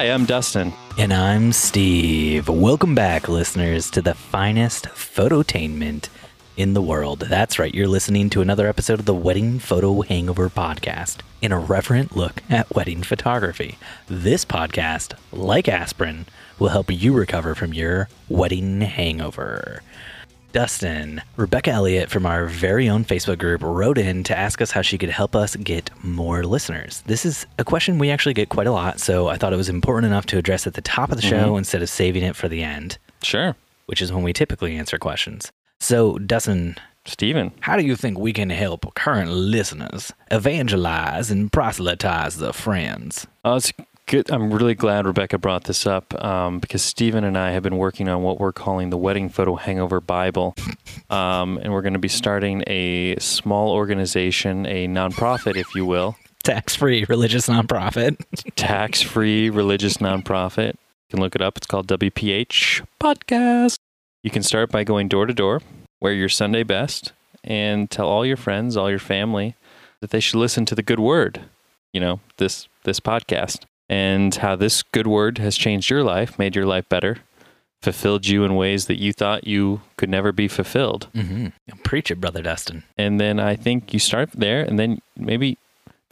[0.00, 0.72] Hi, I'm Dustin.
[0.96, 2.48] And I'm Steve.
[2.48, 6.08] Welcome back, listeners, to the finest phototainment
[6.56, 7.20] in the world.
[7.20, 12.16] That's right, you're listening to another episode of the Wedding Photo Hangover podcast, an irreverent
[12.16, 13.76] look at wedding photography.
[14.08, 16.24] This podcast, like aspirin,
[16.58, 19.82] will help you recover from your wedding hangover.
[20.52, 24.82] Dustin, Rebecca Elliott from our very own Facebook group wrote in to ask us how
[24.82, 27.02] she could help us get more listeners.
[27.06, 29.68] This is a question we actually get quite a lot, so I thought it was
[29.68, 32.48] important enough to address at the top of the show instead of saving it for
[32.48, 33.54] the end, Sure.
[33.86, 35.52] which is when we typically answer questions.
[35.78, 36.76] So, Dustin,
[37.06, 37.52] Steven.
[37.60, 43.26] how do you think we can help current listeners evangelize and proselytize their friends?
[43.44, 43.72] Uh, it's
[44.10, 44.28] good.
[44.28, 48.08] I'm really glad Rebecca brought this up um, because Stephen and I have been working
[48.08, 50.54] on what we're calling the Wedding Photo Hangover Bible.
[51.08, 56.16] Um, and we're going to be starting a small organization, a nonprofit, if you will,
[56.44, 58.16] Tax free religious nonprofit.
[58.54, 60.74] tax free religious nonprofit.
[60.74, 61.56] You can look it up.
[61.56, 63.74] It's called WPH Podcast.
[64.22, 65.62] You can start by going door to door,
[66.00, 69.56] wear your Sunday best, and tell all your friends, all your family
[70.00, 71.40] that they should listen to the good word.
[71.92, 76.54] You know, this this podcast and how this good word has changed your life, made
[76.54, 77.18] your life better,
[77.82, 81.08] fulfilled you in ways that you thought you could never be fulfilled.
[81.12, 81.48] Mm-hmm.
[81.82, 82.84] Preach it, Brother Dustin.
[82.96, 85.58] And then I think you start there and then maybe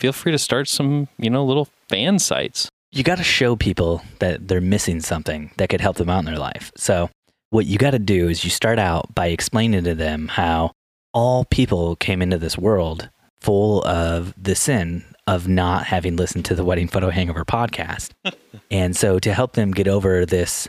[0.00, 2.68] feel free to start some, you know, little fan sites.
[2.90, 6.24] you got to show people that they're missing something that could help them out in
[6.24, 6.72] their life.
[6.76, 7.10] So,
[7.50, 10.72] what you got to do is you start out by explaining to them how
[11.14, 13.08] all people came into this world
[13.40, 18.10] full of the sin of not having listened to the Wedding Photo Hangover podcast.
[18.70, 20.68] and so, to help them get over this,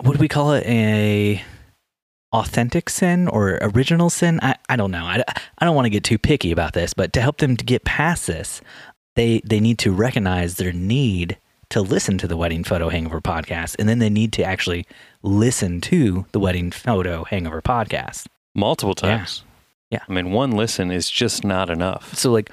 [0.00, 0.64] what do we call it?
[0.66, 1.42] A
[2.32, 4.38] authentic sin or original sin?
[4.42, 5.04] I, I don't know.
[5.04, 5.22] I,
[5.58, 7.84] I don't want to get too picky about this, but to help them to get
[7.84, 8.60] past this,
[9.16, 11.38] they they need to recognize their need
[11.70, 14.86] to listen to the wedding photo hangover podcast and then they need to actually
[15.22, 19.16] listen to the wedding photo hangover podcast Multiple Yeah.
[19.18, 19.42] times.
[19.90, 20.00] Yeah.
[20.06, 22.14] I mean, one listen is just not enough.
[22.14, 22.50] so like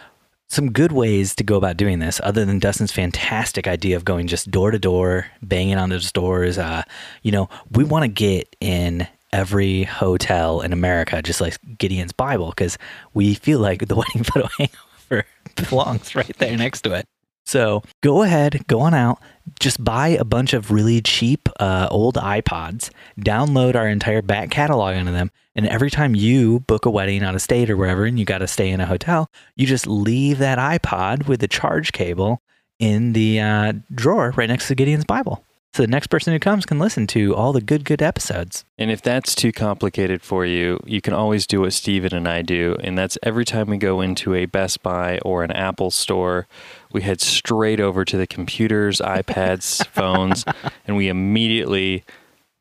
[0.49, 4.27] some good ways to go about doing this other than dustin's fantastic idea of going
[4.27, 6.57] just door to door banging on those doors.
[6.57, 6.83] Uh,
[7.23, 12.49] you know we want to get in every hotel in america just like gideon's bible
[12.49, 12.79] because
[13.13, 15.27] we feel like the wedding photo hangover
[15.69, 17.07] belongs right there next to it
[17.45, 19.19] So go ahead, go on out,
[19.59, 24.95] just buy a bunch of really cheap uh, old iPods, download our entire back catalog
[24.95, 28.19] onto them, and every time you book a wedding out of state or wherever and
[28.19, 31.91] you got to stay in a hotel, you just leave that iPod with the charge
[31.91, 32.41] cable
[32.79, 35.43] in the uh, drawer right next to Gideon's Bible.
[35.73, 38.65] So the next person who comes can listen to all the good, good episodes.
[38.77, 42.41] And if that's too complicated for you, you can always do what Steven and I
[42.41, 42.75] do.
[42.81, 46.47] And that's every time we go into a Best Buy or an Apple store,
[46.91, 50.45] we head straight over to the computers, iPads, phones,
[50.87, 52.03] and we immediately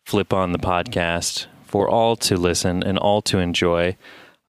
[0.06, 3.96] flip on the podcast for all to listen and all to enjoy.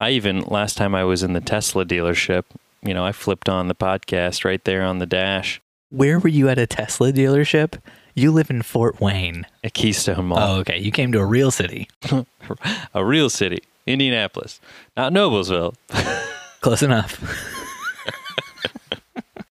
[0.00, 2.44] I even, last time I was in the Tesla dealership,
[2.82, 6.48] you know, I flipped on the podcast right there on the dash Where were you
[6.48, 7.80] at a Tesla dealership?
[8.14, 9.46] You live in Fort Wayne.
[9.64, 10.38] at Keystone Mall.
[10.38, 10.78] Oh, okay.
[10.78, 11.88] You came to a real city.
[12.94, 14.60] a real city, Indianapolis,
[14.96, 15.74] not Noblesville.
[16.60, 17.22] Close enough.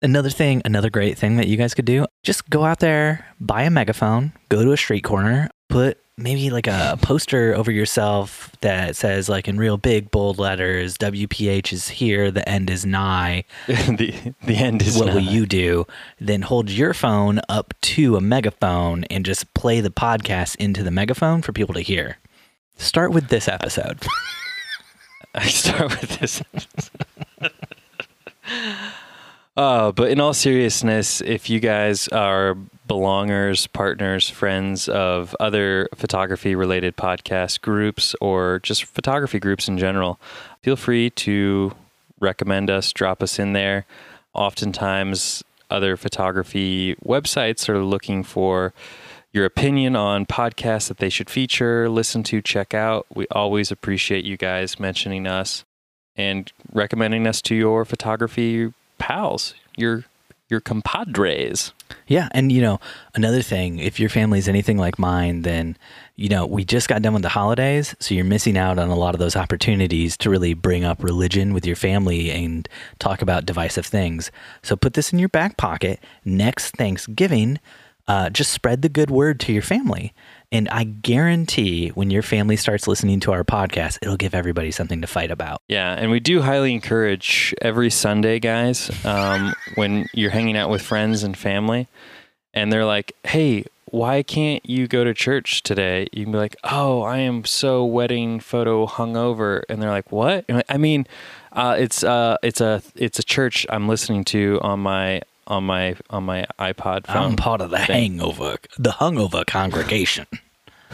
[0.01, 3.63] Another thing, another great thing that you guys could do, just go out there, buy
[3.63, 8.95] a megaphone, go to a street corner, put maybe like a poster over yourself that
[8.95, 13.43] says like in real big bold letters, WPH is here, the end is nigh.
[13.67, 15.85] the the end is what will you do?
[16.19, 20.91] Then hold your phone up to a megaphone and just play the podcast into the
[20.91, 22.17] megaphone for people to hear.
[22.77, 23.99] Start with this episode.
[25.35, 26.41] I start with this.
[29.57, 32.57] Uh, but in all seriousness, if you guys are
[32.89, 40.19] belongers, partners, friends of other photography related podcast groups or just photography groups in general,
[40.61, 41.73] feel free to
[42.19, 43.85] recommend us, drop us in there.
[44.33, 48.73] Oftentimes, other photography websites are looking for
[49.31, 53.05] your opinion on podcasts that they should feature, listen to, check out.
[53.13, 55.63] We always appreciate you guys mentioning us
[56.15, 60.05] and recommending us to your photography pals, your
[60.47, 61.73] your compadres.
[62.07, 62.79] Yeah, and you know,
[63.15, 65.75] another thing, if your family's anything like mine, then
[66.15, 68.95] you know, we just got done with the holidays, so you're missing out on a
[68.95, 72.69] lot of those opportunities to really bring up religion with your family and
[72.99, 74.31] talk about divisive things.
[74.61, 75.99] So put this in your back pocket.
[76.23, 77.59] Next Thanksgiving,
[78.07, 80.13] uh, just spread the good word to your family.
[80.55, 85.01] And I guarantee when your family starts listening to our podcast, it'll give everybody something
[85.01, 85.61] to fight about.
[85.67, 90.81] Yeah, and we do highly encourage every Sunday, guys, um, when you're hanging out with
[90.81, 91.89] friends and family,
[92.53, 96.55] and they're like, "Hey, why can't you go to church today?" You can be like,
[96.63, 101.05] "Oh, I am so wedding photo hungover," and they're like, "What?" And I mean,
[101.51, 105.97] uh, it's uh, it's a it's a church I'm listening to on my on my
[106.09, 107.31] on my iPod phone.
[107.31, 108.19] I'm part of the thing.
[108.19, 110.27] hangover, the hungover congregation.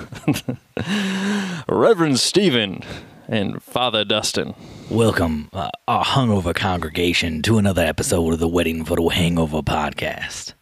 [1.67, 2.83] Reverend Stephen
[3.27, 4.53] and Father Dustin.
[4.89, 10.53] Welcome, uh, our hungover congregation, to another episode of the Wedding Photo Hangover podcast.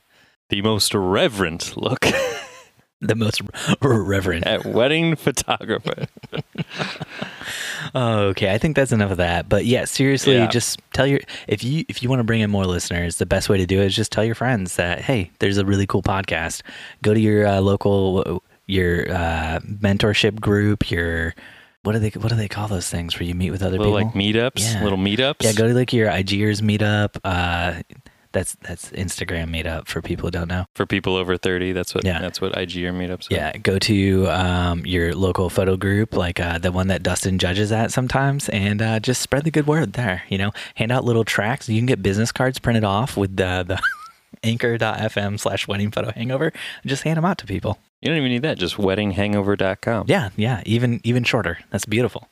[0.50, 2.06] The most reverent look
[3.02, 3.42] The most
[3.82, 4.46] reverent.
[4.46, 6.06] at wedding photographer.
[7.96, 9.48] Okay, I think that's enough of that.
[9.48, 10.48] But yeah, seriously, Yeah.
[10.48, 13.48] just tell your if you if you want to bring in more listeners, the best
[13.50, 16.04] way to do it is just tell your friends that hey, there's a really cool
[16.04, 16.62] podcast.
[17.02, 21.34] Go to your uh, local your uh, mentorship group, your
[21.84, 23.98] what do they what do they call those things where you meet with other little
[23.98, 24.08] people?
[24.08, 24.84] like meetups, Yeah.
[24.84, 25.42] little meetups.
[25.44, 27.18] yeah, go to like your IGers meetup.
[27.24, 27.82] Uh,
[28.32, 30.66] that's that's Instagram meetup for people who don't know.
[30.76, 32.20] for people over 30 that's what Yeah.
[32.20, 33.34] that's what IGer meetups are.
[33.36, 37.72] Yeah, go to um, your local photo group, like uh, the one that Dustin judges
[37.72, 40.22] at sometimes, and uh, just spread the good word there.
[40.30, 41.68] You know, hand out little tracks.
[41.70, 43.82] You can get business cards printed off with the, the
[44.44, 46.52] anchor.fm slash wedding photo hangover.
[46.86, 47.80] Just hand them out to people.
[48.02, 51.60] You don't even need that just weddinghangover.com Yeah, yeah, even even shorter.
[51.72, 52.28] That's beautiful.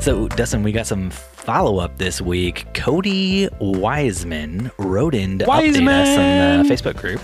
[0.00, 2.66] So, Dustin, we got some follow up this week.
[2.72, 7.20] Cody Wiseman wrote in to update us on uh, the Facebook group.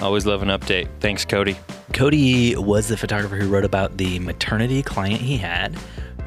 [0.00, 1.56] always love an update thanks cody
[1.92, 5.76] Cody was the photographer who wrote about the maternity client he had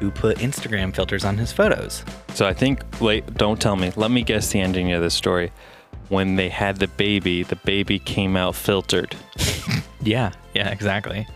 [0.00, 2.04] who put Instagram filters on his photos.
[2.34, 5.50] so i think wait don't tell me let me guess the ending of this story
[6.08, 9.14] when they had the baby the baby came out filtered
[10.02, 11.26] Yeah, yeah, exactly.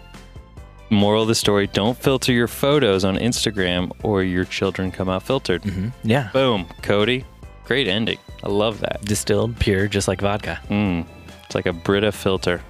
[0.91, 5.23] moral of the story don't filter your photos on instagram or your children come out
[5.25, 6.31] filtered hmm Yeah.
[6.33, 7.25] boom cody
[7.65, 10.61] great ending i love that Distilled pure, just like vodka.
[10.69, 11.05] mm,
[11.45, 12.61] it's like a brita filter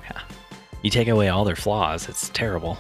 [0.83, 2.79] You take away all their flaws, it's terrible.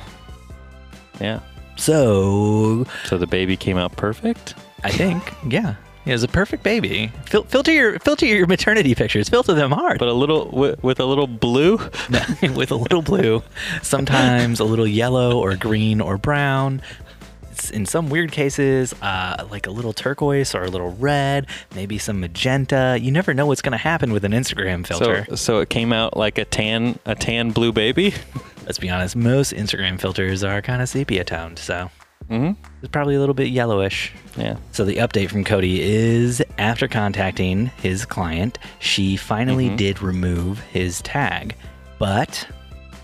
[1.20, 1.40] yeah
[1.80, 5.74] So, so the baby came out perfect I think, yeah,
[6.06, 7.12] it was a perfect baby.
[7.26, 9.28] Fil- filter your filter your maternity pictures.
[9.28, 11.76] Filter them hard, but a little with, with a little blue
[12.42, 13.42] with a little blue,
[13.82, 16.80] sometimes a little yellow or green or brown.
[17.60, 21.98] It's in some weird cases, uh, like a little turquoise or a little red, maybe
[21.98, 22.96] some magenta.
[22.98, 25.26] You never know what's going to happen with an Instagram filter.
[25.28, 28.14] So, so it came out like a tan, a tan blue baby.
[28.64, 31.90] Let's be honest, most Instagram filters are kind of sepia toned, so
[32.28, 34.12] hmm it's probably a little bit yellowish.
[34.38, 34.56] Yeah.
[34.72, 39.76] So the update from Cody is after contacting his client, she finally Mhm.
[39.76, 41.56] did remove his tag,
[41.98, 42.46] but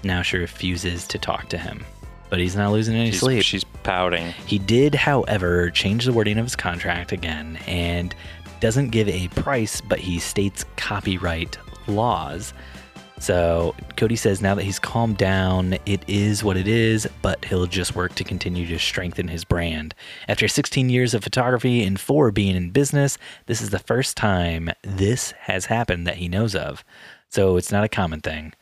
[0.02, 1.84] now she refuses to talk to him.
[2.28, 3.42] But he's not losing any She's, sleep.
[3.44, 4.32] she's pouting.
[4.46, 8.14] He did, however, change the wording of his contract again and
[8.60, 11.56] doesn't give a price, but he states copyright
[11.86, 12.52] laws.
[13.18, 17.66] So Cody says now that he's calmed down, it is what it is, but he'll
[17.66, 19.94] just work to continue to strengthen his brand.
[20.28, 24.70] After 16 years of photography and four being in business, this is the first time
[24.82, 26.84] this has happened that he knows of.
[27.30, 28.52] So it's not a common thing.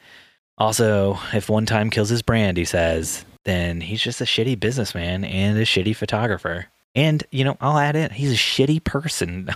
[0.56, 5.24] Also, if one time kills his brand, he says, then he's just a shitty businessman
[5.24, 6.67] and a shitty photographer.
[6.94, 9.51] And, you know, I'll add in, he's a shitty person.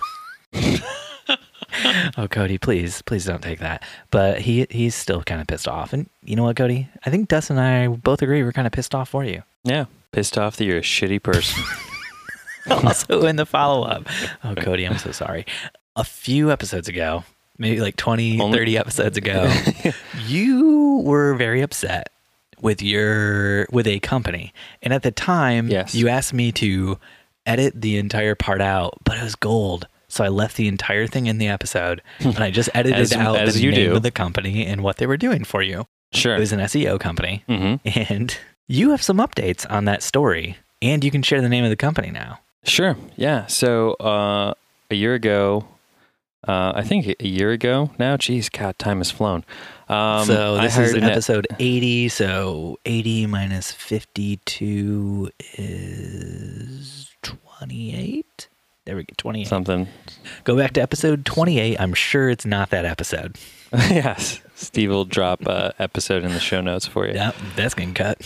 [2.17, 3.83] oh, Cody, please, please don't take that.
[4.11, 5.93] But he he's still kind of pissed off.
[5.93, 6.89] And you know what, Cody?
[7.05, 9.43] I think Dustin and I both agree we're kind of pissed off for you.
[9.63, 9.85] Yeah.
[10.11, 11.63] Pissed off that you're a shitty person.
[12.69, 14.07] also in the follow up.
[14.43, 15.45] Oh, Cody, I'm so sorry.
[15.95, 17.23] A few episodes ago,
[17.57, 19.51] maybe like 20, Only- 30 episodes ago,
[20.25, 22.09] you were very upset
[22.61, 24.53] with your with a company.
[24.81, 25.93] And at the time, Yes.
[25.95, 26.97] you asked me to
[27.45, 29.87] edit the entire part out, but it was gold.
[30.07, 33.37] So I left the entire thing in the episode and I just edited As- out
[33.37, 33.95] as the you name do.
[33.95, 35.85] of the company and what they were doing for you.
[36.13, 36.35] sure.
[36.35, 37.43] It was an SEO company.
[37.47, 38.35] hmm And
[38.67, 40.57] you have some updates on that story.
[40.81, 42.39] And you can share the name of the company now.
[42.63, 42.95] Sure.
[43.17, 43.45] Yeah.
[43.47, 44.53] So uh,
[44.89, 45.65] a year ago,
[46.47, 48.15] uh, I think a year ago now.
[48.17, 49.43] Geez, God, time has flown.
[49.89, 52.09] Um, so this is episode 80.
[52.09, 58.47] So 80 minus 52 is 28.
[58.85, 59.47] There we go, 28.
[59.47, 59.87] something.
[60.43, 61.79] Go back to episode 28.
[61.79, 63.37] I'm sure it's not that episode.
[63.73, 64.41] yes.
[64.55, 67.13] Steve will drop a episode in the show notes for you.
[67.13, 68.19] Yeah, that's getting cut.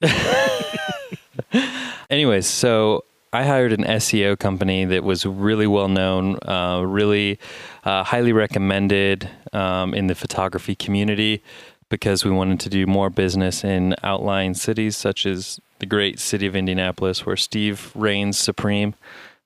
[2.10, 7.38] Anyways, so I hired an SEO company that was really well known, uh, really
[7.82, 11.42] uh, highly recommended um, in the photography community
[11.88, 16.46] because we wanted to do more business in outlying cities such as the great city
[16.46, 18.94] of Indianapolis, where Steve reigns supreme.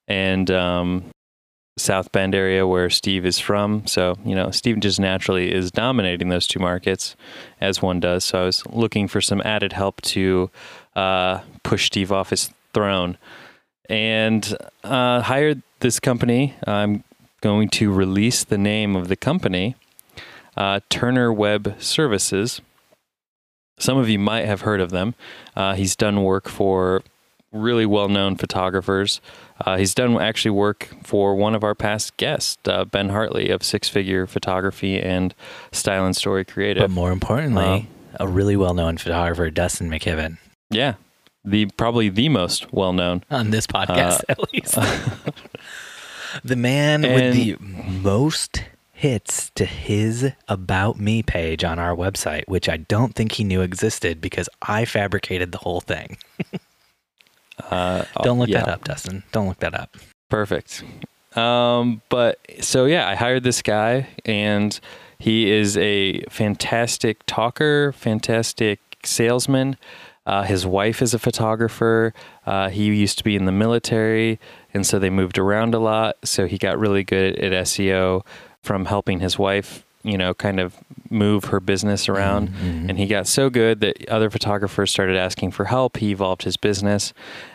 [0.09, 1.05] and um,
[1.78, 3.87] South Bend area where Steve is from.
[3.87, 7.16] So, you know, Steve just naturally is dominating those two markets
[7.61, 8.25] as one does.
[8.25, 10.50] So I was looking for some added help to
[10.95, 13.19] uh, push Steve off his throne
[13.88, 16.55] and uh, hired this company.
[16.66, 17.05] I'm
[17.40, 19.76] going to release the name of the company,
[20.57, 22.61] uh, Turner Web Services.
[23.78, 25.14] Some of you might have heard of them.
[25.55, 27.02] Uh, he's done work for
[27.52, 29.21] really well known photographers.
[29.64, 33.62] Uh, he's done actually work for one of our past guests, uh, Ben Hartley of
[33.62, 35.35] Six Figure Photography and
[35.73, 36.83] Style and Story Creative.
[36.83, 37.88] But more importantly,
[38.19, 40.38] a really well known photographer, Dustin McKibben,
[40.71, 40.95] yeah,
[41.47, 43.25] the probably the most well known.
[43.31, 44.75] on this podcast at least.
[46.45, 52.69] the man with the most hits to his About Me page on our website, which
[52.69, 56.19] I don't think he knew existed because I fabricated the whole thing.
[57.71, 58.61] Uh, Don't look yeah.
[58.61, 59.23] that up, Dustin.
[59.33, 59.97] Don't look that up.
[60.29, 60.85] Perfect.
[61.35, 64.79] Um, but so yeah, I hired this guy, and
[65.19, 69.76] he is a fantastic talker, fantastic salesman.
[70.26, 72.12] Uh, his wife is a photographer.
[72.45, 74.38] Uh, he used to be in the military,
[74.75, 76.16] and so they moved around a lot.
[76.25, 78.25] So he got really good at SEO
[78.62, 80.76] from helping his wife, you know, kind of
[81.09, 82.49] move her business around.
[82.90, 85.99] And he got so good that other photographers started asking for help.
[85.99, 87.12] He evolved his business.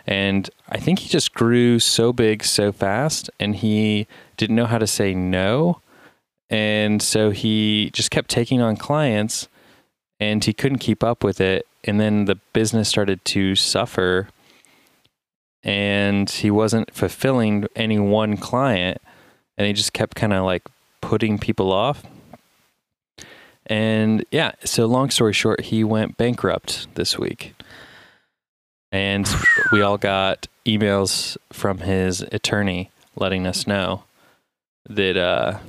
[0.07, 4.77] And I think he just grew so big so fast and he didn't know how
[4.77, 5.81] to say no.
[6.49, 9.47] And so he just kept taking on clients
[10.19, 11.65] and he couldn't keep up with it.
[11.83, 14.27] And then the business started to suffer
[15.63, 19.01] and he wasn't fulfilling any one client.
[19.57, 20.63] And he just kept kind of like
[21.01, 22.03] putting people off.
[23.67, 27.53] And yeah, so long story short, he went bankrupt this week.
[28.91, 29.27] And
[29.71, 34.03] we all got emails from his attorney letting us know
[34.89, 35.59] that uh,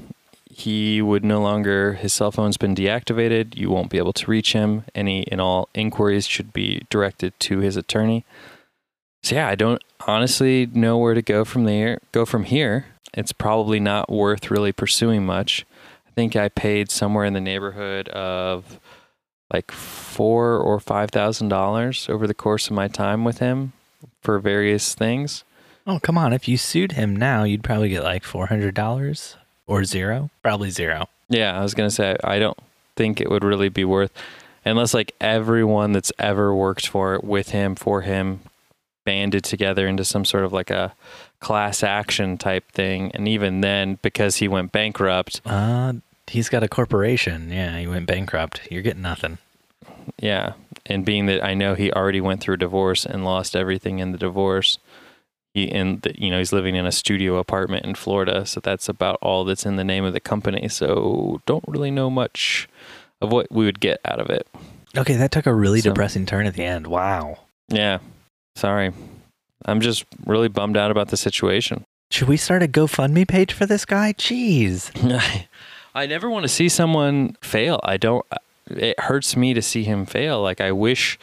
[0.62, 3.57] he would no longer, his cell phone's been deactivated.
[3.57, 4.85] You won't be able to reach him.
[4.95, 8.25] Any and all inquiries should be directed to his attorney.
[9.25, 11.99] So yeah, I don't honestly know where to go from there.
[12.12, 12.87] Go from here.
[13.12, 15.66] It's probably not worth really pursuing much.
[16.07, 18.78] I think I paid somewhere in the neighborhood of
[19.52, 23.73] like four or five thousand dollars over the course of my time with him
[24.21, 25.42] for various things.
[25.88, 26.33] Oh, come on.
[26.33, 30.31] If you sued him now, you'd probably get like $400 or zero.
[30.42, 31.09] Probably zero.
[31.28, 32.59] Yeah, I was gonna say I don't
[32.97, 34.12] think it would really be worth
[34.64, 38.40] unless like everyone that's ever worked for it with him for him
[39.04, 40.95] banded together into some sort of like a
[41.40, 45.95] class action type thing and even then because he went bankrupt Uh,
[46.28, 47.50] he's got a corporation.
[47.50, 48.61] Yeah, he went bankrupt.
[48.71, 49.38] You're getting nothing.
[50.21, 50.52] Yeah.
[50.87, 54.12] And being that I know he already went through a divorce and lost everything in
[54.12, 54.78] the divorce,
[55.54, 58.88] he and the, you know he's living in a studio apartment in Florida, so that's
[58.88, 60.68] about all that's in the name of the company.
[60.68, 62.68] So don't really know much
[63.21, 64.47] of what we would get out of it.
[64.97, 66.87] Okay, that took a really So- depressing turn at the end.
[66.87, 67.38] Wow.
[67.68, 67.99] Yeah.
[68.56, 68.92] Sorry.
[69.64, 71.85] I'm just really bummed out about the situation.
[72.11, 74.12] Should we start a GoFundMe page for this guy?
[74.12, 74.90] Jeez.
[75.94, 77.80] I never want to see someone fail.
[77.85, 78.26] I don't
[78.68, 80.42] it hurts me to see him fail.
[80.42, 81.18] Like I wish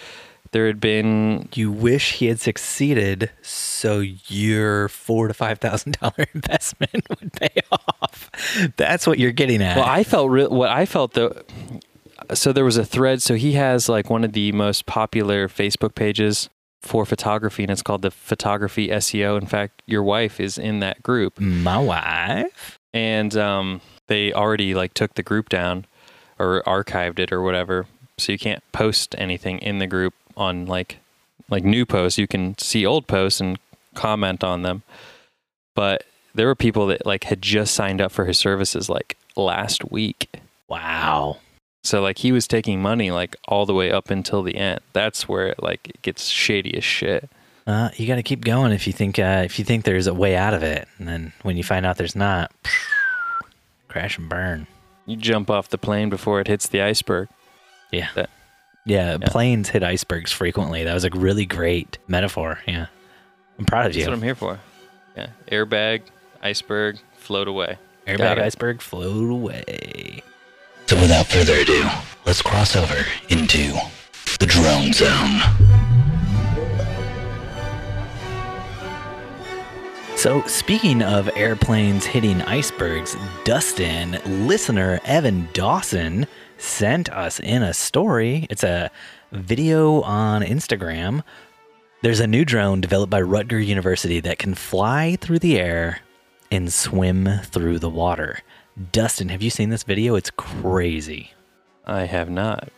[0.52, 6.26] there had been You wish he had succeeded, so your four to five thousand dollar
[6.34, 8.30] investment would pay off.
[8.78, 9.78] That's what you're getting at.
[9.78, 10.50] Well, I felt real.
[10.50, 11.42] What I felt though.
[12.34, 13.22] So there was a thread.
[13.22, 16.50] So he has like one of the most popular Facebook pages
[16.82, 19.40] for photography, and it's called the Photography SEO.
[19.40, 22.80] In fact, your wife is in that group, My wife.
[22.94, 25.86] and um, they already like took the group down
[26.38, 27.86] or archived it or whatever.
[28.18, 30.98] So you can't post anything in the group on like
[31.50, 32.18] like new posts.
[32.18, 33.60] You can see old posts and
[33.94, 34.84] comment on them,
[35.76, 39.92] but there were people that like had just signed up for his services like last
[39.92, 40.30] week.
[40.68, 41.38] Wow.
[41.84, 44.80] So like he was taking money like all the way up until the end.
[44.94, 47.30] That's where it like it gets shady as shit.
[47.68, 50.14] Uh, you got to keep going if you think uh, if you think there's a
[50.14, 52.52] way out of it, and then when you find out there's not,
[53.88, 54.66] crash and burn.
[55.06, 57.28] You jump off the plane before it hits the iceberg.
[57.92, 58.10] Yeah.
[58.16, 58.30] That-
[58.86, 60.84] yeah, planes hit icebergs frequently.
[60.84, 62.60] That was a really great metaphor.
[62.68, 62.88] Yeah.
[63.58, 64.02] I'm proud of you.
[64.02, 64.16] That's what.
[64.16, 64.60] I'm here for.
[65.16, 66.04] Yeah, airbag,
[66.42, 67.78] iceberg, float away.
[68.08, 70.24] Airbag iceberg float away.
[70.88, 71.88] So without further ado,
[72.26, 73.74] let's cross over into
[74.40, 75.42] the drone zone.
[80.16, 86.28] So, speaking of airplanes hitting icebergs, Dustin, listener Evan Dawson
[86.60, 88.46] sent us in a story.
[88.50, 88.92] It's a
[89.32, 91.24] video on Instagram
[92.02, 96.00] There's a new drone developed by Rutger University that can fly through the air
[96.50, 98.40] and swim through the water.
[98.94, 100.16] Dustin, have you seen this video?
[100.16, 101.34] It's crazy.
[101.86, 102.70] I have not,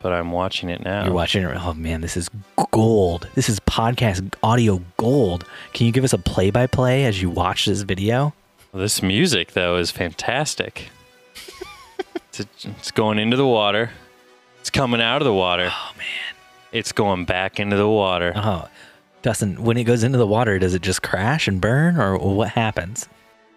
[0.00, 1.04] but I'm watching it now.
[1.04, 1.56] You're watching it.
[1.56, 2.28] Oh man, this is
[2.72, 3.28] gold.
[3.36, 5.44] This is podcast audio gold.
[5.72, 8.34] Can you give us a play by play as you watch this video?
[8.74, 10.90] This music, though, is fantastic.
[12.40, 13.90] It's, going into the water.
[14.60, 15.70] It's coming out of the water.
[15.70, 16.34] Oh man.
[16.72, 18.32] It's going back into the water.
[18.34, 18.68] Oh,
[19.22, 22.50] Dustin, when it goes into the water, does it just crash and burn or what
[22.50, 23.08] happens?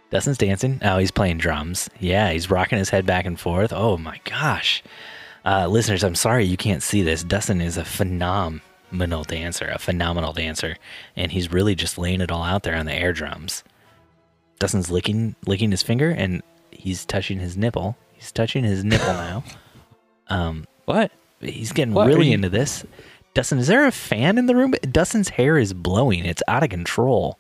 [0.10, 0.80] Dustin's dancing.
[0.84, 1.90] Oh, he's playing drums.
[2.00, 3.72] Yeah, he's rocking his head back and forth.
[3.72, 4.82] Oh my gosh.
[5.46, 7.24] Uh, listeners, I'm sorry you can't see this.
[7.24, 10.78] Dustin is a phenomenal dancer, a phenomenal dancer,
[11.16, 13.64] and he's really just laying it all out there on the air drums.
[14.60, 17.98] Dustin's licking licking his finger and he's touching his nipple.
[18.20, 19.44] He's touching his nipple now.
[20.28, 21.12] Um, What?
[21.42, 22.86] he's getting What really you- into this.
[23.34, 24.74] Dustin, is there a fan in the room?
[24.92, 26.26] Dustin's hair is blowing.
[26.26, 27.40] It's out of control.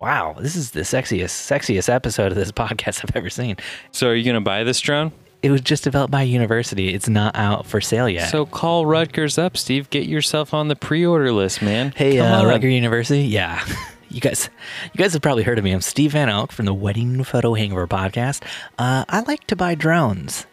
[0.00, 3.56] Wow, this is the sexiest, sexiest episode of this podcast I've ever seen.
[3.92, 5.12] So, are you going to buy this drone?
[5.42, 6.92] It was just developed by a university.
[6.94, 8.28] It's not out for sale yet.
[8.30, 9.88] So, call Rutgers up, Steve.
[9.90, 11.92] Get yourself on the pre order list, man.
[11.96, 12.44] hey, Come uh, on.
[12.60, 13.64] Rutger University, yeah.
[14.12, 14.50] You guys,
[14.92, 15.72] you guys have probably heard of me.
[15.72, 18.42] I'm Steve Van Elk from the Wedding Photo Hangover podcast.
[18.78, 20.44] Uh, I like to buy drones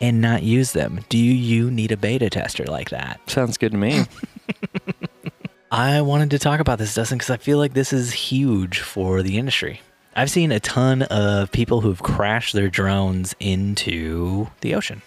[0.00, 1.00] and not use them.
[1.08, 3.20] Do you need a beta tester like that?
[3.28, 4.04] Sounds good to me.
[5.72, 9.22] I wanted to talk about this, Dustin, because I feel like this is huge for
[9.24, 9.80] the industry.
[10.14, 15.02] I've seen a ton of people who've crashed their drones into the ocean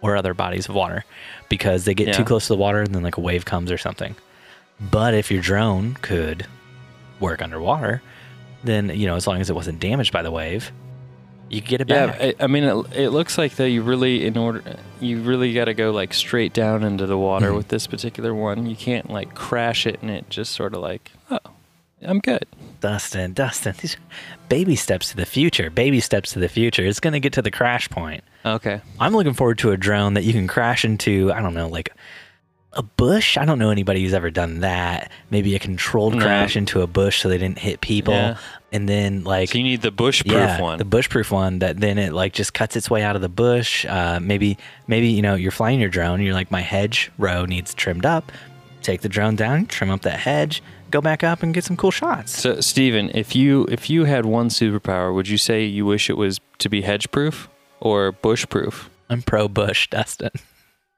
[0.00, 1.04] or other bodies of water
[1.50, 2.12] because they get Yeah.
[2.14, 4.16] too close to the water and then like a wave comes or something.
[4.80, 6.46] But if your drone could
[7.22, 8.02] work underwater,
[8.64, 10.70] then you know as long as it wasn't damaged by the wave,
[11.48, 12.20] you get it yeah, back.
[12.20, 14.62] I, I mean, it, it looks like though you really, in order,
[15.00, 17.56] you really got to go like straight down into the water Mhm.
[17.56, 18.66] with this particular one.
[18.66, 21.38] You can't like crash it and it just sort of like, oh,
[22.00, 22.46] I'm good.
[22.80, 23.96] Dustin, Dustin, these
[24.48, 25.68] baby steps to the future.
[25.70, 26.84] Baby steps to the future.
[26.86, 28.24] It's going to get to the crash point.
[28.46, 28.80] Okay.
[28.98, 31.92] I'm looking forward to a drone that you can crash into, I don't know, like
[32.74, 33.36] a bush.
[33.36, 35.10] I don't know anybody who's ever done that.
[35.30, 36.24] Maybe a controlled No.
[36.24, 38.14] crash into a bush so they didn't hit people.
[38.14, 38.36] Yeah.
[38.72, 40.78] And then like So you need the bush proof yeah, one.
[40.78, 43.84] the bush-proof one that then it like just cuts its way out of the bush.
[43.86, 44.56] Uh, maybe
[44.86, 46.22] maybe you know you're flying your drone.
[46.22, 48.32] You're like my hedge row needs trimmed up.
[48.82, 51.90] Take the drone down, trim up that hedge, go back up and get some cool
[51.92, 52.36] shots.
[52.40, 56.16] so, Steven, if you if you had one superpower, would you say you wish it
[56.16, 58.88] was to be hedge proof or bush proof?
[59.10, 60.30] I'm pro bush, Dustin.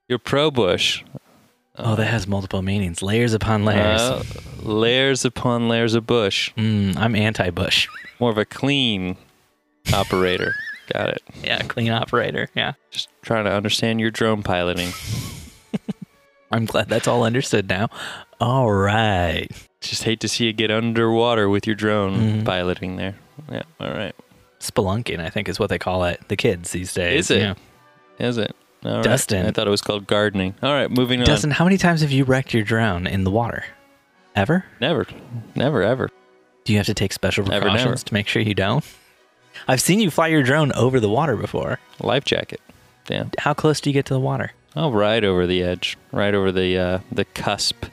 [0.09, 1.03] You're pro bush.
[1.77, 4.01] Oh, that has multiple meanings, layers upon layers.
[4.01, 4.23] Uh,
[4.63, 6.53] layers upon layers of bush.
[6.57, 7.89] Mm, I'm anti-bush.
[8.21, 9.17] More of a clean
[9.93, 10.55] operator.
[10.93, 11.23] Got it.
[11.43, 12.49] yeah, clean operator.
[12.55, 12.75] Yeah.
[12.91, 14.91] Just trying to understand your drone piloting.
[16.53, 17.89] I'm glad that's all understood now.
[18.41, 19.51] All right.
[19.81, 22.45] Just hate to see you get underwater with your drone Mhm.
[22.45, 23.17] piloting there.
[23.51, 23.63] Yeah.
[23.81, 24.15] All right.
[24.61, 26.21] Spelunking, I think is what they call it.
[26.29, 27.31] The kids these days.
[27.31, 27.41] Is it?
[27.41, 27.55] Yeah.
[28.19, 28.55] Is it?
[28.85, 29.05] All right.
[29.05, 29.47] Dustin.
[29.47, 30.55] I thought it was called gardening.
[30.63, 30.91] All right.
[30.91, 31.27] Moving on.
[31.27, 33.65] Dustin, how many times have you wrecked your drone in the water?
[34.37, 34.65] Ever?
[34.81, 35.07] Never.
[35.55, 36.11] Never ever.
[36.65, 37.97] Do you have to take special precautions never.
[37.97, 38.85] to make sure you don't?
[39.69, 41.79] I've seen you fly your drone over the water before.
[42.01, 42.61] Life jacket.
[43.09, 43.25] Yeah.
[43.39, 44.53] How close do you get to the water?
[44.75, 47.85] I'll ride over the edge, right over the uh, the cusp,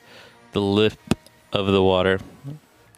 [0.54, 0.98] the lip
[1.54, 2.20] of the water.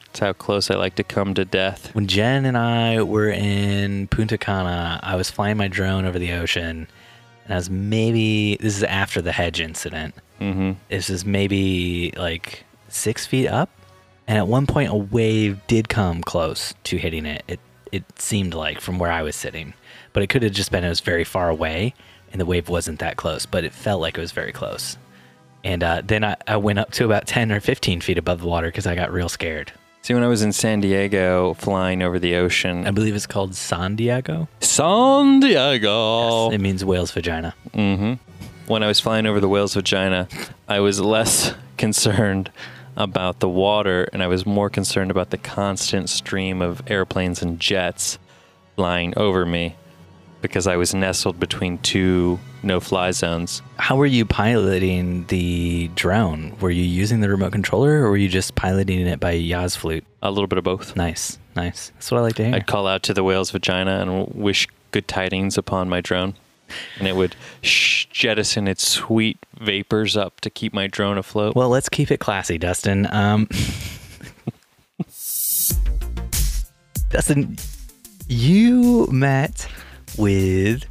[0.06, 1.94] That's how close I like to come to death.
[1.94, 6.32] When Jen and I were in Punta Cana, I was flying my drone over the
[6.34, 6.88] ocean,
[7.46, 10.16] and I was maybe this is after the hedge incident.
[10.40, 10.74] Mm-hmm.
[10.90, 13.70] This is maybe like six feet up,
[14.28, 17.44] and at one point a wave did come close to hitting it.
[17.48, 17.60] It
[17.92, 19.74] it seemed like from where I was sitting,
[20.14, 21.94] but it could have just been it was very far away,
[22.32, 24.98] and the wave wasn't that close, but it felt like it was very close.
[25.64, 28.48] And uh, then I, I went up to about ten or fifteen feet above the
[28.48, 29.72] water because I got real scared.
[30.04, 33.56] See, when I was in San Diego flying over the ocean, I believe it's called
[33.56, 34.50] San Diego.
[34.60, 36.50] San Diego.
[36.52, 37.56] It means whale's vagina.
[37.74, 38.16] hmm
[38.68, 40.28] When I was flying over the whale's vagina,
[40.68, 42.52] I was less concerned
[42.98, 47.58] about the water and I was more concerned about the constant stream of airplanes and
[47.58, 48.20] jets
[48.76, 49.78] flying over me
[50.44, 53.64] because I was nestled between two no fly zones.
[53.78, 56.56] How were you piloting the drone?
[56.60, 60.06] Were you using the remote controller or were you just piloting it by Yaz flute?
[60.22, 60.96] A little bit of both.
[60.96, 61.90] Nice, nice.
[61.96, 62.54] That's what I like to hear.
[62.54, 66.36] I'd call out to the whale's vagina and wish good tidings upon my drone.
[67.00, 71.56] And it would sh- jettison its sweet vapors up to keep my drone afloat.
[71.56, 73.08] Well, let's keep it classy, Dustin.
[73.12, 73.48] Um,
[77.10, 77.58] Dustin,
[78.28, 79.68] you met
[80.18, 80.84] with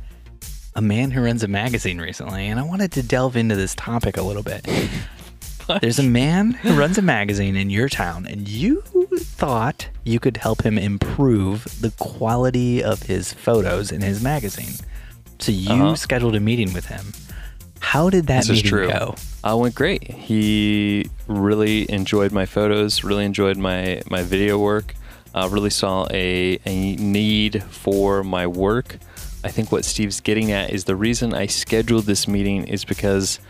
[0.75, 4.17] a man who runs a magazine recently, and I wanted to delve into this topic
[4.17, 4.67] a little bit.
[5.81, 8.83] There's a man who runs a magazine in your town, and you
[9.19, 14.75] thought you could help him improve the quality of his photos in his magazine.
[15.39, 15.95] So you Uh-huh.
[15.97, 17.13] scheduled a meeting with him.
[17.81, 18.89] How did that This is meeting true.
[18.89, 19.15] go?
[19.45, 20.03] Uh, went great.
[20.11, 23.03] He really enjoyed my photos.
[23.03, 24.95] Really enjoyed my my video work.
[25.35, 28.99] Uh, really saw a a need for my work.
[29.45, 33.41] I think what Steve's getting at is the reason I scheduled this meeting is because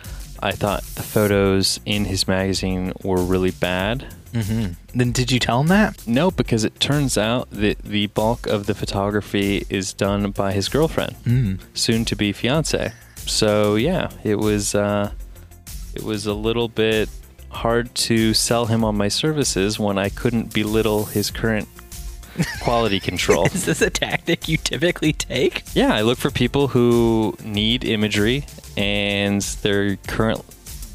[0.41, 4.07] I thought the photos in his magazine were really bad.
[4.35, 6.07] hmm Then did you tell him that?
[6.07, 10.69] No, because it turns out that the bulk of the photography is done by his
[10.69, 11.59] girlfriend, Mm.
[11.75, 12.93] soon to be fiance.
[13.27, 15.13] So yeah, it was uh,
[15.95, 17.09] it was a little bit
[17.51, 21.69] hard to sell him on my services when I couldn't belittle his current
[22.61, 23.47] quality control.
[23.55, 25.63] Is this a tactic you typically take?
[25.75, 30.45] Yeah, I look for people who need imagery and their current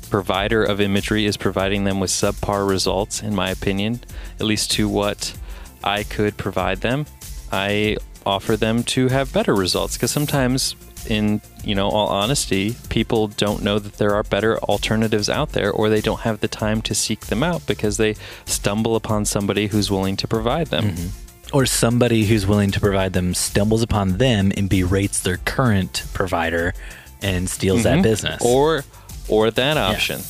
[0.09, 4.01] provider of imagery is providing them with subpar results, in my opinion,
[4.39, 5.37] at least to what
[5.83, 7.05] I could provide them.
[7.51, 10.75] I offer them to have better results because sometimes
[11.09, 15.71] in you know all honesty people don't know that there are better alternatives out there
[15.71, 18.13] or they don't have the time to seek them out because they
[18.45, 21.26] stumble upon somebody who's willing to provide them mm-hmm.
[21.53, 26.73] Or somebody who's willing to provide them stumbles upon them and berates their current provider
[27.21, 28.03] and steals that Mhm.
[28.03, 28.41] business.
[28.45, 28.83] Or
[29.29, 30.21] or that option.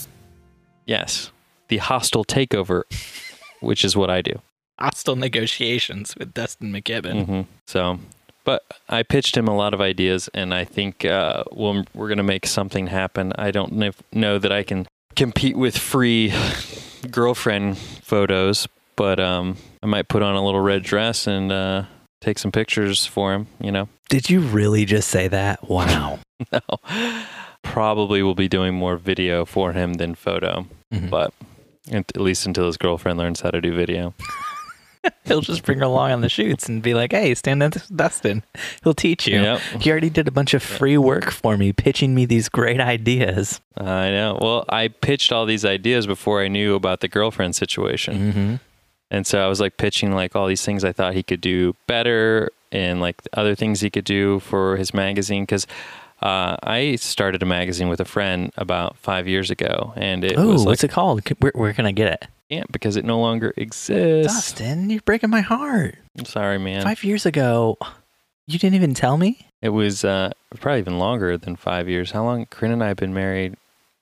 [0.85, 1.31] Yes.
[1.67, 2.83] The hostile takeover,
[3.59, 4.41] which is what I do.
[4.79, 7.25] hostile negotiations with Dustin McKibben.
[7.25, 7.99] hmm So,
[8.43, 12.17] but I pitched him a lot of ideas, and I think uh, we'll, we're going
[12.19, 13.33] to make something happen.
[13.39, 16.31] I don't kn- know that I can compete with free
[17.11, 21.83] girlfriend photos, but um, I might put on a little red dress and uh,
[22.19, 23.87] take some pictures for him, you know?
[24.09, 25.59] Did you really just say that?
[25.69, 26.19] Wow.
[26.51, 26.59] No.
[27.63, 31.09] Probably will be doing more video for him than photo, Mhm.
[31.09, 31.33] but
[31.89, 34.13] at at least until his girlfriend learns how to do video.
[35.25, 37.93] He'll just bring her along on the shoots and be like, hey, stand next to
[37.93, 38.43] Dustin.
[38.83, 39.39] He'll teach you.
[39.41, 39.59] Yep.
[39.79, 43.61] He already did a bunch of free work for me, pitching me these great ideas.
[43.77, 44.37] I know.
[44.41, 48.33] Well, I pitched all these ideas before I knew about the girlfriend situation.
[48.33, 48.55] Mm-hmm.
[49.09, 51.75] And so I was like pitching like all these things I thought he could do
[51.87, 55.65] better and like other things he could do for his magazine because
[56.21, 60.47] uh, I started a magazine with a friend about five years ago and it Oh,
[60.47, 61.21] was like what's it called?
[61.39, 62.27] Where, where can I get it?
[62.49, 64.33] can't because it no longer exists.
[64.33, 65.95] Dustin, you're breaking my heart.
[66.17, 66.81] I'm sorry, man.
[66.81, 67.77] Five years ago,
[68.47, 69.45] you didn't even tell me?
[69.61, 72.11] It was uh, probably even longer than five years.
[72.11, 72.45] How long?
[72.45, 73.55] Corinne and I have been married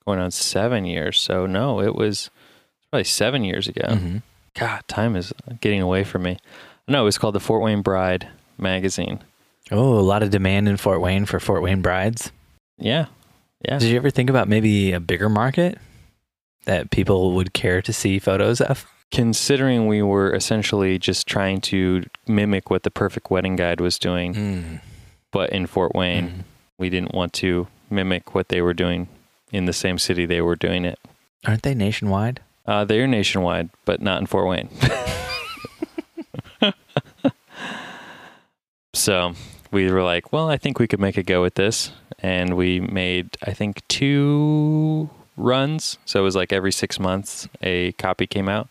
[0.06, 1.20] going on seven years.
[1.20, 2.30] So no, it was
[2.92, 3.88] probably seven years ago.
[3.88, 4.22] Mhm.
[4.58, 6.38] God, time is getting away from me.
[6.88, 9.20] No, it was called the Fort Wayne Bride magazine.
[9.72, 12.32] Oh, a lot of demand in Fort Wayne for Fort Wayne brides.
[12.78, 13.08] Yeah,
[13.68, 13.80] yeah.
[13.80, 15.78] Did you ever think about maybe a bigger market
[16.66, 18.86] that people would care to see photos of?
[19.12, 24.34] Considering we were essentially just trying to mimic what the Perfect Wedding Guide was doing,
[24.34, 24.82] Mm.
[25.32, 26.44] but in Fort Wayne, Mhm.
[26.78, 29.08] we didn't want to mimic what they were doing
[29.52, 31.00] in the same city they were doing it.
[31.46, 32.42] Aren't they nationwide?
[32.68, 34.70] Uh, they're nationwide, but not in Fort Wayne.
[38.94, 39.34] so
[39.72, 41.92] we were like, well, I think we could make a go at this.
[42.20, 45.98] And we made, I think, two runs.
[46.06, 48.70] So it was like every six months a copy came out,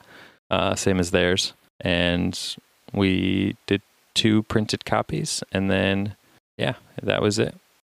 [0.51, 1.53] uh, same as theirs.
[1.81, 2.57] And
[2.93, 3.83] we did
[4.15, 5.45] two printed copies.
[5.53, 6.17] And then,
[6.57, 7.55] yeah, that was it.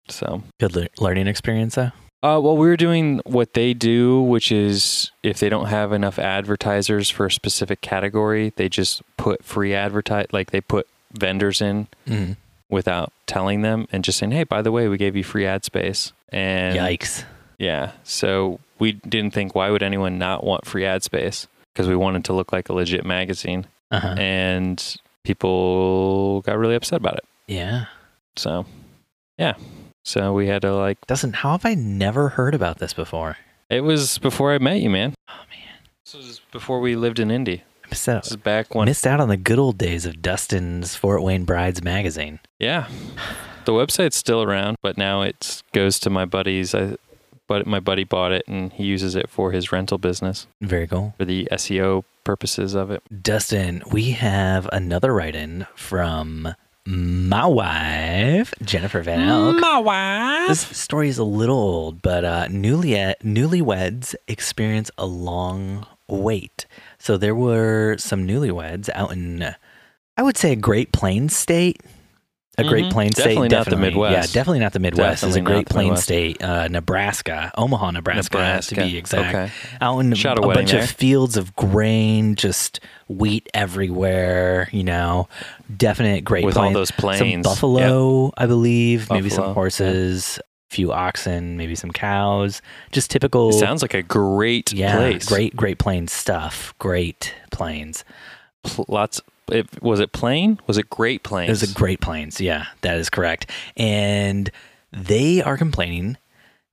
[0.09, 1.91] So Good le- learning experience, though.
[2.23, 6.19] Uh, well, we were doing what they do, which is if they don't have enough
[6.19, 11.87] advertisers for a specific category, they just put free advertise, like they put vendors in
[12.07, 12.37] Mm.
[12.69, 15.65] without telling them and just saying, "Hey, by the way, we gave you free ad
[15.65, 17.25] space." And Yikes.
[17.59, 21.97] yeah, so we didn't think why would anyone not want free ad space because we
[21.97, 24.15] wanted to look like a legit magazine, Uh-huh.
[24.19, 27.25] and people got really upset about it.
[27.47, 27.87] Yeah.
[28.37, 28.67] So
[29.39, 29.55] yeah,
[30.09, 31.07] so we had to like.
[31.07, 33.37] Dustin, how have I never heard about this before?
[33.71, 35.15] It was before I met you, man.
[35.29, 35.79] Oh, man.
[36.05, 37.63] This was before we lived in Indy.
[37.85, 38.87] I missed out, This is back when.
[38.87, 42.41] missed out on the good old days of Dustin's Fort Wayne Brides magazine.
[42.59, 42.89] yeah,
[43.67, 46.75] the website's still around, but now it goes to my buddies.
[46.75, 46.97] I,
[47.47, 51.15] but my buddy bought it and he uses it for his rental business Very cool.
[51.19, 53.03] for the SEO purposes of it.
[53.23, 56.55] Dustin, we have another write in from
[56.89, 59.61] my wife, Jennifer Van Elk.
[59.61, 60.49] My wife.
[60.49, 66.65] This story is a little old, but uh, newly newlyweds experience a long wait.
[66.97, 69.55] So there were some newlyweds out in,
[70.17, 71.83] I would say, a Great Plains state.
[72.59, 72.91] A Great Mhm.
[72.91, 73.57] Plains Definitely state.
[73.57, 74.13] not the Midwest.
[74.35, 75.23] Yeah, definitely not the Midwest.
[75.23, 79.35] Definitely it's a Great Plains state, uh, Nebraska, Omaha, Nebraska, to be exact.
[79.35, 79.51] Okay.
[79.81, 80.83] Out in Shot a a, bunch there.
[80.83, 84.69] of fields of grain, just wheat everywhere.
[84.73, 85.29] You know,
[85.75, 86.75] definite Great With all Plains.
[86.75, 87.45] those Some plains.
[87.47, 90.39] buffalo, I believe, maybe some horses,
[90.71, 92.61] a few oxen, maybe some cows.
[92.93, 93.51] Just typical.
[93.51, 95.27] It sounds like a great yeah, place.
[95.27, 96.75] great Great Plains stuff.
[96.79, 98.05] Great Plains.
[98.65, 99.21] Pl- lots.
[99.51, 100.61] It, was it plain?
[100.67, 101.49] Was it Great Plains?
[101.49, 102.41] It was a Great Plains.
[102.41, 103.51] Yeah, that is correct.
[103.77, 104.51] And
[104.93, 106.17] they are complaining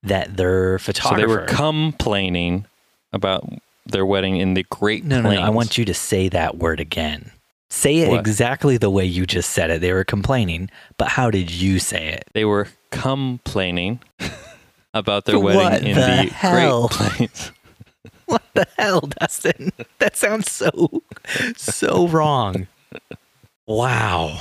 [0.04, 1.22] that their so photographer.
[1.22, 2.66] they were complaining
[3.14, 3.48] about
[3.86, 5.40] their wedding in the Great no, no, Plains.
[5.42, 5.46] no.
[5.46, 7.32] I want you to say that word again.
[7.70, 8.20] Say it What?
[8.20, 9.82] exactly the way you just said it.
[9.82, 12.26] They were complaining, but how did you say it?
[12.34, 14.00] They were complaining
[14.94, 16.50] about their What wedding in the the?
[16.50, 17.52] Great Plains.
[18.28, 19.72] What the hell, Dustin?
[20.00, 21.04] That sounds so,
[21.56, 22.68] so wrong.
[23.68, 24.40] Wow.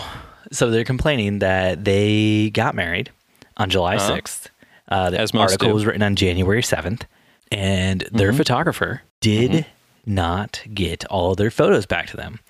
[0.53, 3.11] So they're complaining that they got married
[3.57, 4.15] on July Uh-huh.
[4.17, 4.47] 6th.
[4.89, 5.75] Uh, the As article do.
[5.75, 7.03] was written on January 7th.
[7.51, 8.37] And their Mhm.
[8.39, 9.65] photographer did Mhm.
[10.07, 12.41] not get all their photos back to them.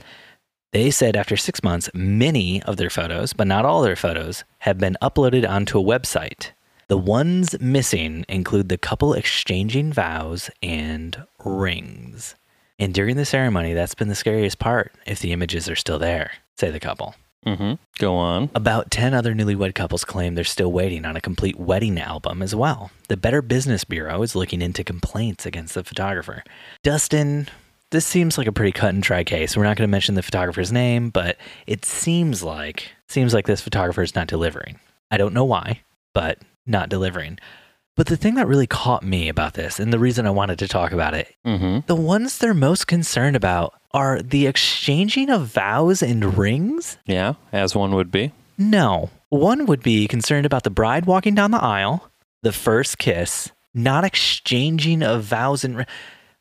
[0.72, 4.78] They said after six months, many of their photos, but not all their photos, have
[4.78, 6.50] been uploaded onto a website.
[6.88, 12.34] The ones missing include the couple exchanging vows and rings.
[12.78, 16.32] And during the ceremony, that's been the scariest part if the images are still there,
[16.56, 17.14] say the couple.
[17.44, 18.50] hmm Go on.
[18.54, 22.54] About 10 other newlywed couples claim they're still waiting on a complete wedding album as
[22.54, 22.90] well.
[23.08, 26.42] The Better Business Bureau is looking into complaints against the photographer.
[26.82, 27.48] Dustin,
[27.90, 29.56] this seems like a pretty cut and dry case.
[29.56, 31.36] We're not going to mention the photographer's name, but
[31.68, 34.80] it seems like seems like this photographer is not delivering.
[35.12, 37.38] I don't know why, but not delivering.
[37.96, 40.68] But the thing that really caught me about this, and the reason I wanted to
[40.68, 46.02] talk about it, hmm the ones they're most concerned about are the exchanging of vows
[46.02, 48.32] and rings Yeah, as one would be.
[48.58, 49.10] no.
[49.30, 52.08] One would be concerned about the bride walking down the aisle,
[52.42, 55.86] the first kiss, not exchanging of vows and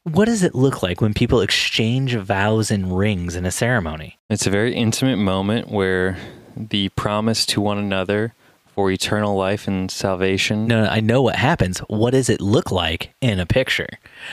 [0.03, 4.19] what does it look like when people exchange vows and rings in a ceremony?
[4.29, 6.17] It's a very intimate moment where
[6.57, 8.33] the promise to one another
[8.73, 10.67] for eternal life and salvation.
[10.67, 11.79] No, no, I know what happens.
[11.79, 13.89] What does it look like in a picture?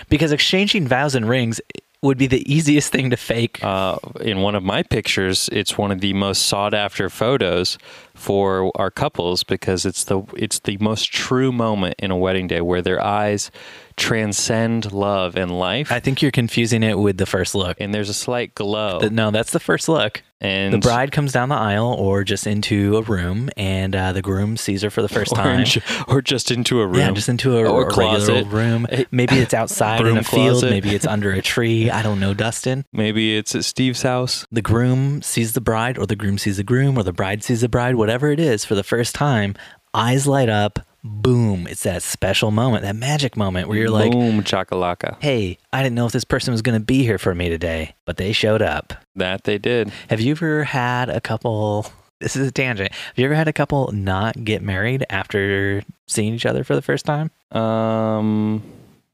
[0.08, 1.60] Because exchanging vows and rings
[2.02, 3.62] would be the easiest thing to fake.
[3.62, 7.76] Uh, in one of my pictures, it's one of the most sought after photos
[8.20, 12.60] for our couples because it's the it's the most true moment in a wedding day
[12.60, 13.50] where their eyes
[13.96, 17.76] transcend love and life, I think you're confusing it with the first look.
[17.80, 18.98] and there's a slight glow.
[19.00, 20.22] The- no, that's the first look.
[20.40, 24.22] and The bride comes down the aisle or just into a room, and uh, the
[24.22, 25.64] groom sees her for the first time.
[25.66, 26.96] ju- or just into a room.
[26.96, 28.46] Yeah, just into a, Or a closet.
[28.46, 28.86] room.
[29.10, 30.60] Maybe it's outside in a field.
[30.60, 30.70] closet.
[30.70, 31.90] Maybe it's under a tree.
[31.90, 32.86] I don't know, Dustin.
[32.94, 34.46] Maybe it's at Steve's house.
[34.50, 37.60] The groom sees the bride, or the groom sees the groom, or the bride sees
[37.60, 39.54] the bride, whatever it is, for the first time.
[39.94, 40.78] Eyes light up.
[41.02, 41.66] Boom.
[41.66, 45.16] It's that special moment, that magic moment where you're like, Boom, chakalaka.
[45.20, 47.94] hey, I didn't know if this person was going to be here for me today,
[48.04, 48.92] but they showed up.
[49.16, 49.90] That they did.
[50.10, 51.86] Have you ever had a couple?
[52.20, 52.92] This is a tangent.
[52.92, 56.82] Have you ever had a couple not get married after seeing each other for the
[56.82, 57.30] first time?
[57.50, 58.62] Um,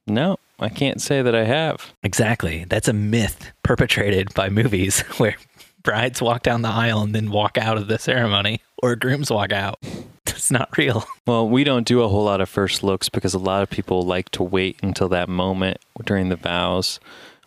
[0.09, 1.93] no, I can't say that I have.
[2.03, 2.65] Exactly.
[2.65, 5.37] That's a myth perpetrated by movies where
[5.87, 9.53] brides walk down the aisle and then walk out of the ceremony, or grooms walk
[9.53, 9.79] out.
[10.29, 11.03] It's not real.
[11.27, 14.03] Well, we don't do a whole lot of first looks because a lot of people
[14.03, 17.01] like to wait until that moment during the vows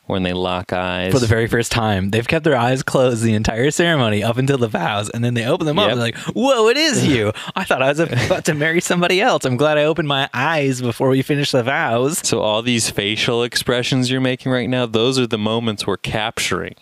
[0.07, 1.13] when they lock eyes.
[1.13, 4.57] For the very first time, they've kept their eyes closed the entire ceremony up until
[4.57, 7.31] the vows, and then they open them up and they're like, "Whoa, it is you!
[7.55, 9.45] I thought I was about to marry somebody else.
[9.45, 13.43] I'm glad I opened my eyes before we finished the vows." so all these facial
[13.43, 16.75] expressions you're making right now, those are the moments we're capturing.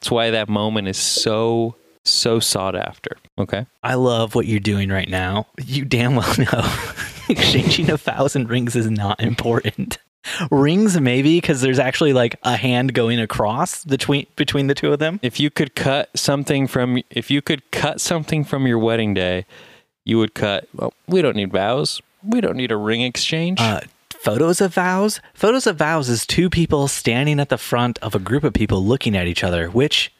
[0.00, 3.18] That's why that moment is so so sought after.
[3.38, 3.66] Okay.
[3.82, 5.46] I love what you're doing right now.
[5.62, 6.78] You damn well know
[7.28, 9.98] exchanging a thousand rings is not important.
[10.50, 14.98] Rings maybe because there's actually like a hand going across between between the two of
[14.98, 15.20] them.
[15.22, 19.44] If you could cut something from if you could cut something from your wedding day,
[20.04, 22.00] you would cut well, we don't need vows.
[22.22, 23.60] We don't need a ring exchange.
[23.60, 23.80] Uh,
[24.22, 25.20] photos of vows.
[25.34, 28.84] Photos of vows is two people standing at the front of a group of people
[28.84, 29.68] looking at each other.
[29.68, 30.12] Which,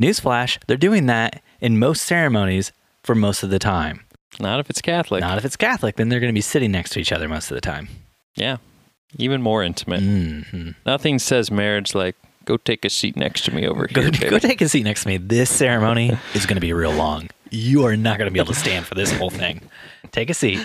[0.00, 4.04] newsflash, they're doing that in most ceremonies for most of the time.
[4.40, 5.20] Not if it's Catholic.
[5.20, 7.50] Not if it's Catholic, then they're going to be sitting next to each other most
[7.50, 7.88] of the time.
[8.36, 8.58] Yeah.
[9.16, 10.00] Even more intimate.
[10.02, 12.14] hmm Nothing says marriage like
[12.44, 14.10] go take a seat next to me over Go, here.
[14.12, 15.16] baby." go take a seat next to me.
[15.16, 17.28] This ceremony is going to be real long.
[17.50, 19.62] You are not going to be able to stand for this whole thing.
[20.12, 20.60] Take a seat.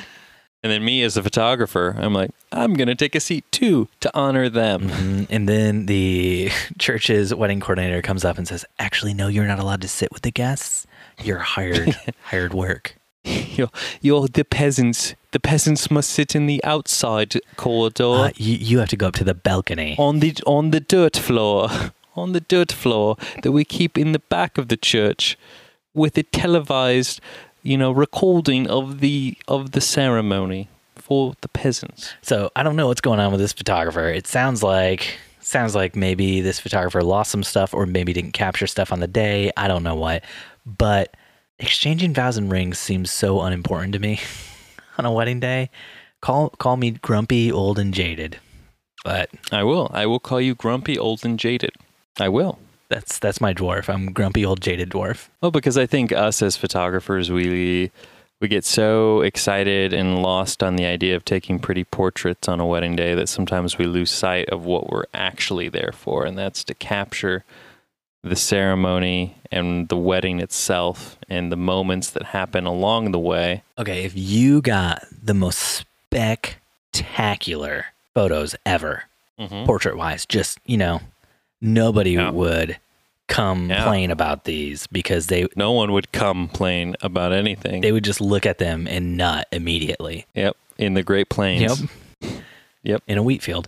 [0.63, 4.09] And then me as a photographer, I'm like, I'm gonna take a seat too to
[4.15, 4.89] honor them.
[4.89, 5.27] Mhm.
[5.29, 6.49] And then the
[6.79, 10.21] church's wedding coordinator comes up and says, Actually, no, you're not allowed to sit with
[10.23, 10.87] the guests.
[11.21, 12.95] You're hired hired work.
[13.25, 13.69] You're,
[14.01, 15.15] you're the peasants.
[15.31, 19.13] The peasants must sit in the outside corridor Uh, you, you have to go up
[19.15, 19.95] to the balcony.
[19.97, 21.69] on the on the dirt floor,
[22.15, 25.37] on the dirt floor that we keep in the back of the church,
[25.93, 27.21] with a televised,
[27.63, 32.13] you know, recording of the of the ceremony for the peasants.
[32.21, 34.07] So I don't know what's going on with this photographer.
[34.09, 38.67] It sounds like sounds like maybe this photographer lost some stuff or maybe didn't capture
[38.67, 39.51] stuff on the day.
[39.57, 40.23] I don't know what.
[40.65, 41.15] But
[41.59, 44.19] exchanging vows and rings seems so unimportant to me
[44.97, 45.69] on a wedding day.
[46.21, 48.39] Call call me grumpy, old and jaded.
[49.03, 49.89] But I will.
[49.93, 51.71] I will call you grumpy, old, and jaded.
[52.19, 52.59] I will.
[52.93, 53.93] That's that's my dwarf.
[53.93, 55.27] I'm grumpy old jaded dwarf.
[55.41, 57.91] Well, because I think us as photographers, we
[58.41, 62.65] we get so excited and lost on the idea of taking pretty portraits on a
[62.65, 66.63] wedding day that sometimes we lose sight of what we're actually there for, and that's
[66.65, 67.43] to capture
[68.21, 73.63] the ceremony and the wedding itself and the moments that happen along the way.
[73.77, 75.85] Okay, if you got the most
[76.91, 79.03] spectacular photos ever,
[79.39, 79.65] Mm-hmm.
[79.65, 81.01] portrait wise, just, you know,
[81.63, 82.29] nobody Yeah.
[82.31, 82.77] would
[83.27, 83.69] complain
[84.09, 84.11] Yeah.
[84.11, 87.81] about these because they No one would complain about anything.
[87.81, 90.25] they would just look at them and nut immediately.
[90.35, 91.81] yep, in the Great Plains.
[92.21, 92.31] Yep.
[92.85, 93.01] Yep.
[93.07, 93.67] In a wheat field.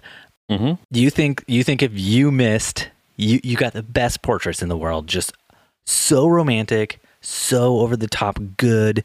[0.50, 4.68] hmm you think you think if you missed you you got the best portraits in
[4.68, 5.32] the world, just
[5.86, 9.04] so romantic, so over the top good.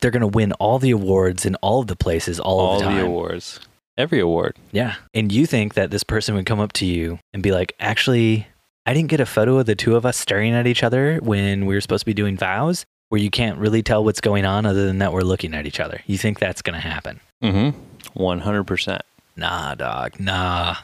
[0.00, 2.84] They're gonna win all the awards in all of the places all, All of the
[2.84, 2.96] time.
[2.98, 3.58] the awards,
[3.98, 4.56] every award.
[4.72, 4.94] Yeah.
[5.12, 8.46] And you think that this person would come up to you and be like, actually,
[8.86, 11.66] I didn't get a photo of the two of us staring at each other when
[11.66, 14.64] we were supposed to be doing vows, where you can't really tell what's going on
[14.64, 16.00] other than that we're looking at each other.
[16.06, 17.20] You think that's going to happen?
[17.42, 17.78] Mm-hmm.
[18.14, 19.02] One hundred percent.
[19.36, 20.18] Nah, dog.
[20.18, 20.76] Nah.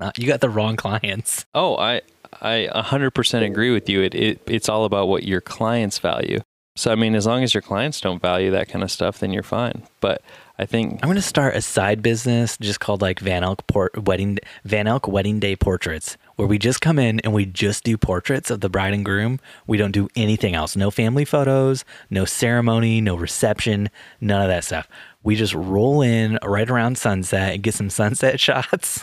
[0.00, 0.10] nah.
[0.16, 1.46] You got the wrong clients.
[1.54, 2.02] Oh, I
[2.40, 4.02] I 100% agree with you.
[4.02, 6.40] It, it it's all about what your clients value.
[6.76, 9.32] So I mean, as long as your clients don't value that kind of stuff, then
[9.32, 9.82] you're fine.
[10.00, 10.20] But
[10.58, 14.06] I think I'm going to start a side business just called like Van Elk Port
[14.06, 17.96] Wedding Van Elk Wedding Day Portraits, where we just come in and we just do
[17.96, 19.40] portraits of the bride and groom.
[19.66, 20.76] We don't do anything else.
[20.76, 23.88] No family photos, no ceremony, no reception,
[24.20, 24.86] none of that stuff.
[25.22, 29.02] We just roll in right around sunset and get some sunset shots.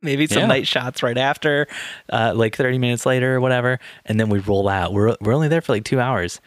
[0.00, 0.46] Maybe some Yeah.
[0.46, 1.66] night shots right after,
[2.12, 4.92] uh, like 30 minutes later or whatever, and then we roll out.
[4.92, 6.40] We're we're only there for like two hours,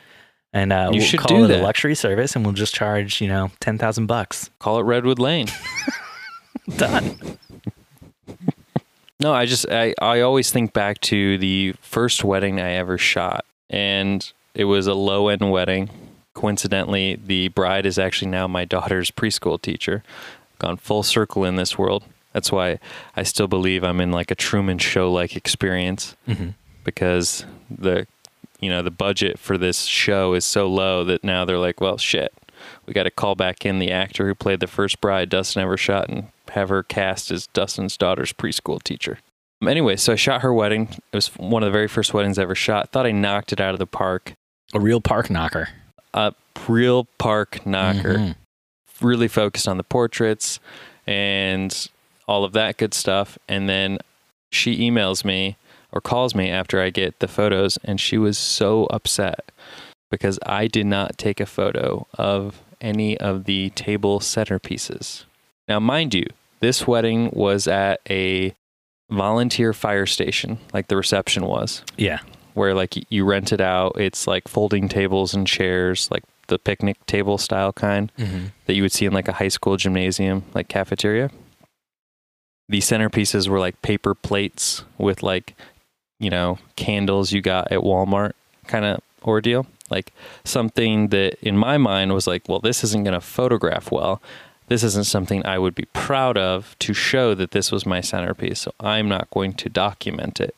[0.53, 3.21] and uh, You we'll should call do it a luxury service, and we'll just charge
[3.21, 4.49] you know ten thousand bucks.
[4.60, 5.47] call it Redwood Lane.
[6.77, 7.17] Done.
[9.19, 13.45] No, I just I, I always think back to the first wedding I ever shot,
[13.69, 15.89] and it was a low end wedding.
[16.33, 20.03] Coincidentally, the bride is actually now my daughter's preschool teacher.
[20.60, 22.03] Gone full circle in this world.
[22.33, 22.77] That's why
[23.15, 26.49] I still believe I'm in like a Truman Show like experience hmm
[26.83, 28.07] because the
[28.60, 31.98] you know the budget for this show is so low that now they're like, well,
[31.98, 32.34] shit,
[32.86, 35.78] we got to call back in the actor who played the first bride Dustin ever
[35.78, 39.20] shot and have her cast as Dustin's daughter's preschool teacher.
[39.65, 40.88] Anyway, so I shot her wedding.
[41.12, 42.91] It was one of the very first weddings I ever shot.
[42.91, 44.34] Thought I knocked it out of the park.
[44.74, 45.70] A real park knocker.
[46.13, 46.34] A
[46.67, 48.36] real park knocker Mhm.
[49.02, 50.60] really focused on the portraits
[51.06, 51.89] and
[52.28, 53.38] all of that good stuff.
[53.48, 53.98] And then
[54.52, 55.58] she emails me
[55.91, 59.52] or calls me after I get the photos, and she was so upset
[60.12, 65.26] because I did not take a photo of any of the table centerpieces.
[65.67, 66.26] Now, mind you,
[66.60, 68.54] this wedding was at a
[69.10, 72.19] volunteer fire station, like the reception was Yeah.
[72.54, 74.00] where like you rent it out.
[74.00, 78.45] It's like folding tables and chairs, like the picnic table style kind Mm-hmm.
[78.65, 81.30] that you would see in like a high school gymnasium, like cafeteria.
[82.69, 85.56] The centerpieces were like paper plates with like,
[86.19, 88.34] you know, candles you got at Walmart
[88.67, 89.67] kind of ordeal.
[89.89, 90.12] Like
[90.43, 94.21] something that in my mind was like, well, this isn't going to photograph well.
[94.67, 98.60] This isn't something I would be proud of to show that this was my centerpiece.
[98.60, 100.56] So I'm not going to document it.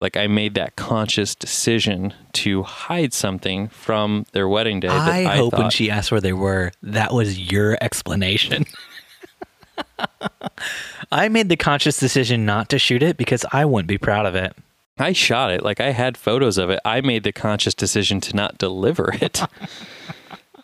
[0.00, 4.88] Like I made that conscious decision to hide something from their wedding day.
[4.88, 8.66] that I, hope when she asked where they were, that was your explanation.
[11.12, 14.34] I made the conscious decision not to shoot it because I wouldn't be proud of
[14.34, 14.56] it.
[14.98, 15.62] I shot it.
[15.62, 16.80] Like I had photos of it.
[16.84, 19.42] I made the conscious decision to not deliver it.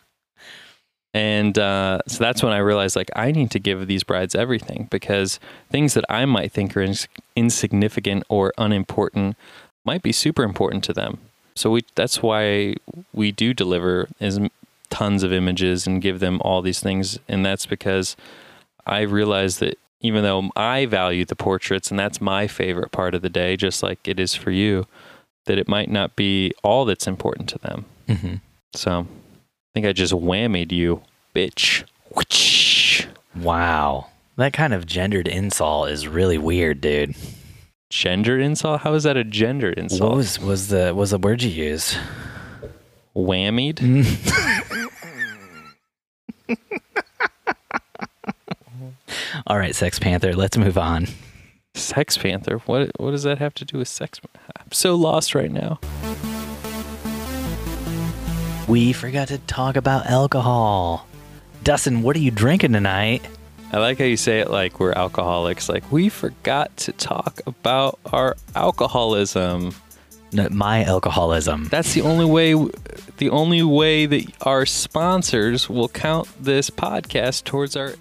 [1.13, 4.87] and uh, so that's when I realized like I need to give these brides everything
[4.89, 5.39] because
[5.69, 9.35] things that I might think are ins- insignificant or unimportant
[9.83, 11.19] might be super important to them.
[11.55, 12.75] So we that's why
[13.13, 14.39] we do deliver is
[14.89, 18.15] tons of images and give them all these things and that's because
[18.85, 23.21] I realized that even though I value the portraits and that's my favorite part of
[23.21, 24.87] the day, just like it is for you,
[25.45, 27.85] that it might not be all that's important to them.
[28.07, 28.35] hmm
[28.73, 31.01] So I think I just whammied you,
[31.35, 31.83] bitch.
[32.15, 33.05] Whoosh.
[33.35, 34.07] Wow.
[34.37, 37.15] That kind of gendered insult is really weird, dude.
[37.89, 38.81] Gender insult?
[38.81, 40.11] How is that a gender insult?
[40.11, 41.97] What was was the was the word you used?
[43.15, 43.79] Whammied?
[49.47, 51.07] All right, Sex Panther, let's move on.
[51.73, 52.57] Sex Panther?
[52.65, 54.19] What what does that have to do with sex?
[54.57, 55.79] I'm so lost right now.
[58.67, 61.07] We forgot to talk about alcohol.
[61.63, 63.25] Dustin, what are you drinking tonight?
[63.73, 65.69] I like how you say it like we're alcoholics.
[65.69, 69.73] Like we forgot to talk about our alcoholism.
[70.33, 71.65] No, my alcoholism.
[71.65, 72.53] That's the only way.
[73.17, 77.93] The only way that our sponsors will count this podcast towards our.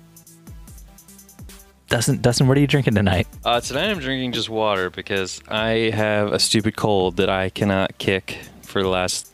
[1.91, 3.27] Dustin, Dustin, what are you drinking tonight?
[3.45, 7.99] Uh, tonight I'm drinking just water because I have a stupid cold that I cannot
[7.99, 9.33] kick for the last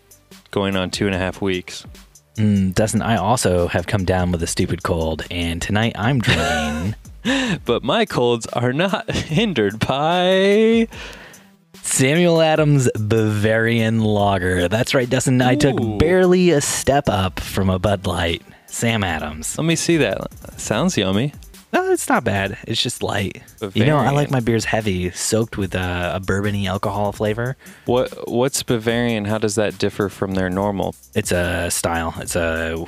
[0.53, 1.85] going on two and a half weeks.
[2.37, 6.95] Mm, Dustin, I also have come down with a stupid cold, and tonight I'm drinking
[7.67, 10.89] But my colds are not hindered by.
[11.75, 14.69] Samuel Adams Bavarian Lager.
[14.69, 15.43] That's right, Dustin.
[15.43, 15.59] I Ooh.
[15.59, 18.43] took barely a step up from a Bud Light.
[18.67, 19.59] Sam Adams.
[19.59, 20.29] Let me see that.
[20.59, 21.33] Sounds yummy.
[21.73, 22.57] Oh, it's not bad.
[22.67, 23.43] It's just light.
[23.75, 27.57] You know, I like my beers heavy, soaked with uh, a bourbony alcohol flavor.
[27.85, 29.25] What What's Bavarian?
[29.27, 30.95] How does that differ from their normal?
[31.15, 32.15] It's a style.
[32.19, 32.85] It's a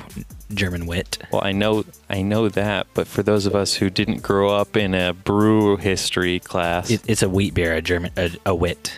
[0.53, 1.19] German wit.
[1.31, 4.75] Well, I know I know that, but for those of us who didn't grow up
[4.75, 8.97] in a brew history class, It, it's a wheat beer, a German, a, a wit,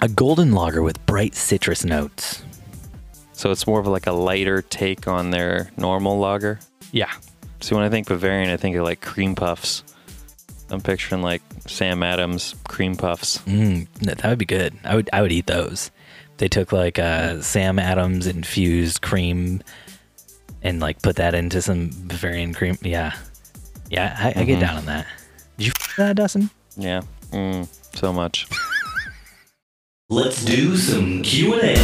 [0.00, 2.42] a golden lager with bright citrus notes.
[3.32, 6.60] so it's more of like a lighter take on their normal lager.
[6.92, 7.12] Yeah,
[7.60, 9.82] See, when I think Bavarian, I think of like cream puffs.
[10.70, 13.38] I'm picturing like Sam Adams cream puffs.
[13.38, 14.76] mm, that that would be good.
[14.84, 15.90] I would, I would eat those.
[16.36, 19.62] They took like uh, Sam Adams infused cream
[20.62, 22.76] and like put that into some Bavarian cream.
[22.82, 23.14] Yeah,
[23.90, 25.06] yeah, I, I get down on that.
[25.56, 26.50] Did you f- that, Dustin?
[26.76, 27.00] Yeah,
[27.32, 28.46] mm, so much.
[30.10, 31.74] Let's do some Q&A.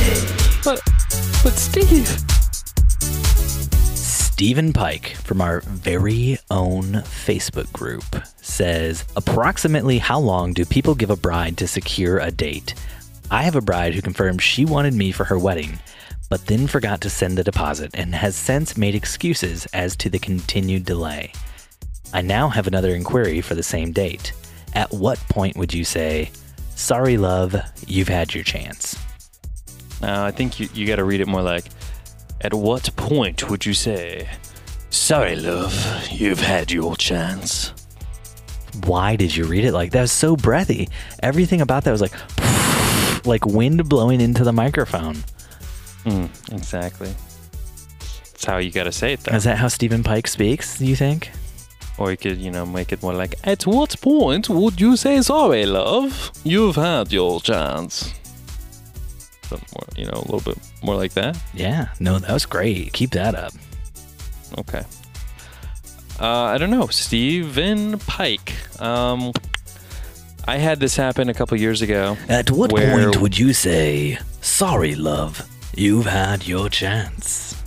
[0.64, 0.81] But,
[1.43, 2.09] but Steve,
[4.35, 8.05] Stephen Pike from our very own Facebook group
[8.43, 12.74] says approximately how long do people give a bride to secure a date?
[13.30, 15.78] I have a bride who confirmed she wanted me for her wedding,
[16.30, 20.18] but then forgot to send the deposit and has since made excuses as to the
[20.18, 21.30] continued delay.
[22.12, 24.32] I now have another inquiry for the same date.
[24.72, 26.32] At what point would you say,
[26.74, 27.55] Sorry, love,
[27.87, 28.99] you've had your chance?
[30.03, 31.66] now I think you, you got to read it more like,
[32.45, 34.28] at what point would you say,
[34.90, 37.72] sorry, love, you've had your chance?
[38.86, 40.03] why did you read it like that?
[40.03, 40.88] Was so breathy.
[41.22, 42.14] Everything about that was like
[43.26, 45.16] like wind blowing into the microphone.
[46.05, 47.14] Mm, exactly.
[48.32, 49.34] That's how you got to say it, though.
[49.34, 51.30] Is that how Stephen Pike speaks, do you think?
[51.97, 55.22] Or you could, you know, make it more like, At what point would you say
[55.22, 56.32] sorry, love?
[56.42, 58.12] You've had your chance.
[59.45, 61.36] Something more, you know, a little bit more like that.
[61.55, 61.88] Yeah.
[62.01, 62.92] No, that was great.
[62.92, 63.53] Keep that up.
[64.59, 64.82] Okay.
[66.20, 66.86] Uh, I don't know.
[66.88, 68.55] Stephen Pike.
[68.80, 69.32] Um,
[70.47, 72.16] I had this happen a couple years ago.
[72.28, 75.42] At what Where- point would you say, Sorry, love,
[75.74, 77.61] you've had your chance?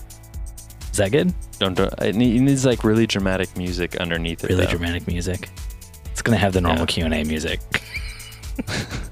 [0.92, 1.34] Is that good?
[1.60, 4.50] Don't, don't it it needs like really dramatic music underneath it.
[4.50, 4.72] Really though.
[4.72, 5.50] dramatic music.
[6.12, 6.86] It's gonna have the normal Yeah.
[6.86, 7.60] Q and A music.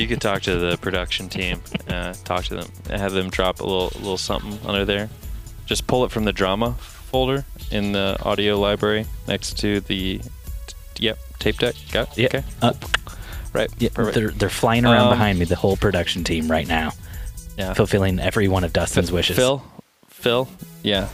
[0.00, 3.64] You could talk to the production team, uh, talk to them, have them drop a
[3.64, 5.10] little little something under there.
[5.66, 10.20] Just pull it from the drama folder in the audio library next to the
[10.98, 11.74] yep tape deck.
[11.92, 12.34] Got Yep.
[12.34, 12.44] okay.
[12.62, 12.72] Uh,
[13.52, 13.68] Right.
[13.78, 14.14] yeah, Perfect.
[14.14, 16.92] they're they're flying around Um, behind me, the whole production team right now,
[17.58, 17.74] yeah.
[17.74, 19.36] fulfilling every one of Dustin's wishes.
[19.36, 19.62] Phil,
[20.08, 20.48] Phil,
[20.82, 21.08] yeah.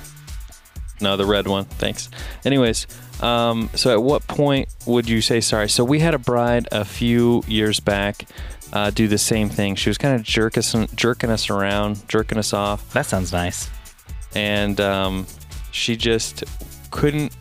[1.01, 1.65] No, the red one.
[1.65, 2.09] Thanks.
[2.45, 2.87] Anyways,
[3.21, 5.69] um, so at what point would you say sorry?
[5.69, 8.27] So we had a bride a few years back
[8.73, 9.75] uh, do the same thing.
[9.75, 13.71] She was kind of jerk us, jerking us around, jerking us off, That sounds nice.
[14.35, 15.27] and um,
[15.73, 16.45] she just
[16.91, 17.37] couldn't.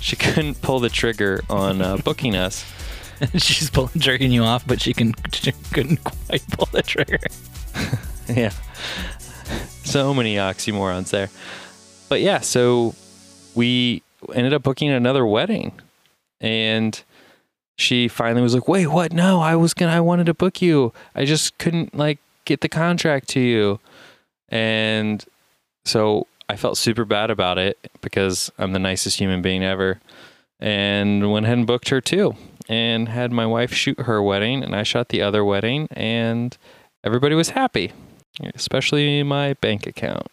[0.00, 2.64] She couldn't pull the trigger on uh, booking us.
[3.36, 7.18] She's pulling, jerking you off, but she can she couldn't quite pull the trigger.
[8.28, 8.50] yeah.
[9.84, 11.28] So many oxymorons there.
[12.08, 12.94] But yeah, so
[13.54, 14.02] we
[14.34, 15.72] ended up booking another wedding.
[16.40, 17.00] And
[17.76, 19.12] she finally was like, "Wait, what?
[19.12, 20.92] No, I was to I wanted to book you.
[21.14, 23.80] I just couldn't like get the contract to you."
[24.48, 25.24] And
[25.84, 30.00] so I felt super bad about it because I'm the nicest human being ever.
[30.60, 32.36] And went ahead and booked her too.
[32.68, 36.56] and had my wife shoot her wedding, and I shot the other wedding, and
[37.02, 37.92] everybody was happy,
[38.54, 40.28] especially my bank account.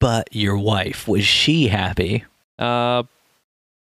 [0.00, 2.24] But your wife, was she happy?
[2.58, 3.02] Uh,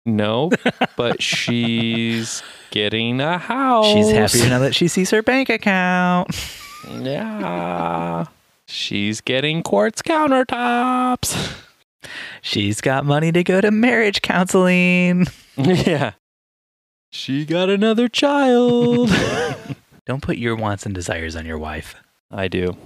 [0.05, 0.49] no,
[0.97, 2.41] but she's
[2.75, 3.87] getting a house.
[3.87, 6.29] She's happier now that she sees her bank account.
[6.87, 8.25] Yeah.
[8.67, 11.63] She's getting quartz countertops.
[12.43, 15.25] She's got money to go to marriage counseling.
[15.57, 16.11] yeah.
[17.09, 19.09] She got another child.
[20.05, 21.95] Don't put your wants and desires on your wife.
[22.29, 22.77] I do.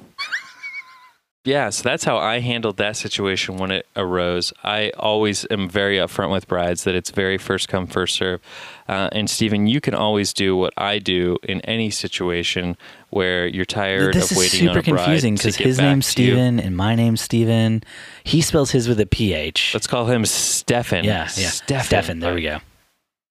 [1.45, 4.51] Yeah, so that's how I handled that situation when it arose.
[4.61, 8.41] I always am very upfront with brides that it's very first come, first serve.
[8.89, 12.75] Uh, and Stephen, you can always do what I do in any situation
[13.09, 15.67] where you're tired this of is waiting super on a bride confusing to because get
[15.67, 16.07] his back name's.
[16.07, 17.83] Steven and my name's Stephen.
[18.25, 19.73] He spells his with a PH.
[19.73, 21.05] Let's call him Stefan.
[21.05, 21.49] yeah, yeah.
[21.49, 21.85] Stefan.
[21.85, 22.59] Stefan, there we go.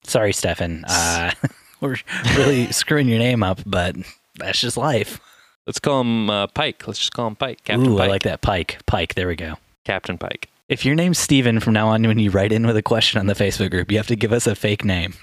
[0.05, 0.83] Sorry, Stefan.
[0.87, 1.31] Uh,
[1.81, 1.97] we're
[2.35, 3.95] really screwing your name up, but
[4.35, 5.19] that's just life.
[5.68, 6.88] Let's call him uh, Pike.
[6.88, 7.64] Let's just call him Pike.
[7.64, 8.07] Captain Ooh, Pike.
[8.07, 8.41] I like that.
[8.41, 8.80] Pike.
[8.86, 9.16] Pike.
[9.16, 9.55] There we go.
[9.86, 10.49] Captain Pike.
[10.70, 13.28] If your name's Steven from now on, when you write in with a question on
[13.28, 15.16] the Facebook group, you have to give us a fake name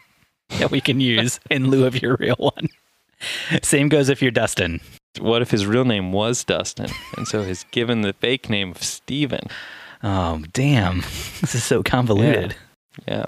[0.58, 2.68] that we can use in lieu of your real one.
[3.62, 4.80] Same goes if you're Dustin.
[5.18, 8.82] What if his real name was Dustin, and so he's given the fake name of
[8.82, 9.48] Steven?
[10.02, 11.02] Oh, damn.
[11.40, 12.54] This is so convoluted.
[13.08, 13.26] Yeah.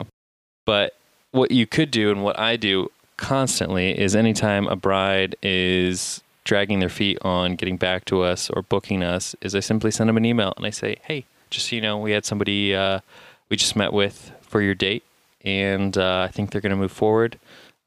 [0.67, 0.95] But
[1.31, 6.81] what you could do and what I do constantly is anytime a bride is dragging
[6.81, 10.17] their feet on getting back to us or booking us is I simply send them
[10.17, 13.01] an email and I say, "Hey, just so you know, we had somebody uh,
[13.49, 15.05] we just met with for your date,
[15.45, 17.39] and uh, I think they're going to move forward,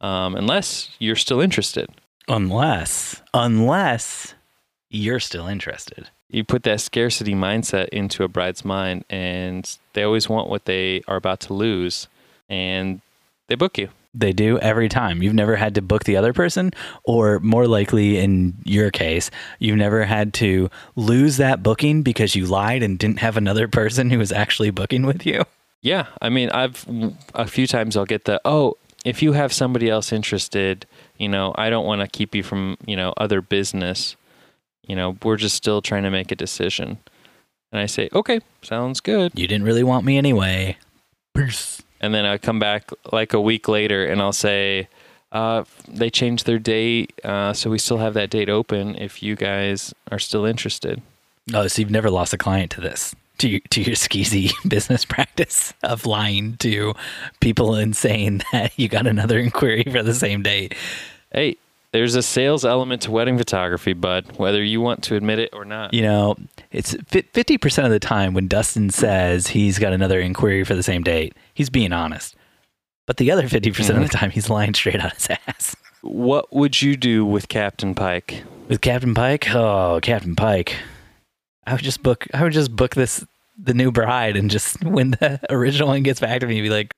[0.01, 1.89] um, unless you're still interested."
[2.27, 4.33] Unless, unless
[4.89, 6.09] you're still interested.
[6.29, 11.01] You put that scarcity mindset into a bride's mind, and they always want what they
[11.07, 12.07] are about to lose,
[12.49, 13.01] and
[13.47, 13.89] they book you.
[14.17, 15.21] They do every time.
[15.21, 16.71] You've never had to book the other person,
[17.03, 22.45] or more likely in your case, you've never had to lose that booking because you
[22.45, 25.43] lied and didn't have another person who was actually booking with you.
[25.81, 26.85] Yeah, I mean, I've
[27.35, 30.87] a few times I'll get the oh, if you have somebody else interested,
[31.17, 34.15] you know, I don't want to keep you from you know other business.
[34.87, 36.97] You know, we're just still trying to make a decision,
[37.71, 39.33] and I say, okay, sounds good.
[39.35, 40.77] You didn't really want me anyway.
[41.35, 41.83] Peace.
[42.05, 44.87] And then I come back like a week later, and I'll say,
[45.31, 49.35] uh, they changed their date, uh, so we still have that date open if you
[49.35, 51.01] guys are still interested.
[51.51, 55.03] Oh, so you've never lost a client to this, to your, to your skeezy business
[55.03, 56.93] practice of lying to
[57.39, 60.75] people and saying that you got another inquiry for the same date.
[61.33, 61.57] Hey,
[61.95, 65.63] there's a sales element to wedding photography, bud, whether you want to admit it or
[65.63, 65.93] not.
[65.93, 66.35] You know,
[66.69, 70.83] it's fifty percent of the time when Dustin says he's got another inquiry for the
[70.83, 72.35] same date, he's being honest.
[73.05, 74.05] But the other 50% of the mm-hmm.
[74.07, 75.75] time, he's lying straight out his ass.
[76.01, 78.43] What would you do with Captain Pike?
[78.67, 80.75] With Captain Pike, oh, Captain Pike,
[81.65, 82.27] I would just book.
[82.33, 83.23] I would just book this
[83.57, 86.93] the new bride, and just when the original one gets back to me, be like,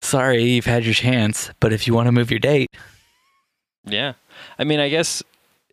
[0.00, 2.70] "Sorry, you've had your chance, but if you want to move your date,
[3.84, 4.14] Yeah.
[4.58, 5.22] I mean, I guess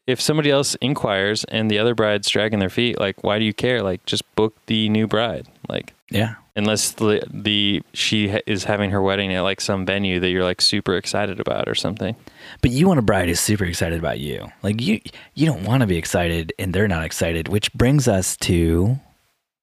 [0.05, 3.53] if somebody else inquires and the other bride's dragging their feet, like, why do you
[3.53, 3.83] care?
[3.83, 5.47] Like, just book the new bride.
[5.67, 10.19] Like, yeah, unless the, the she ha- is having her wedding at like some venue
[10.21, 12.15] that you're like super excited about or something.
[12.61, 14.47] But you want a bride who's super excited about you.
[14.63, 15.01] Like you
[15.33, 18.97] you don't want to be excited and they're not excited, which brings us to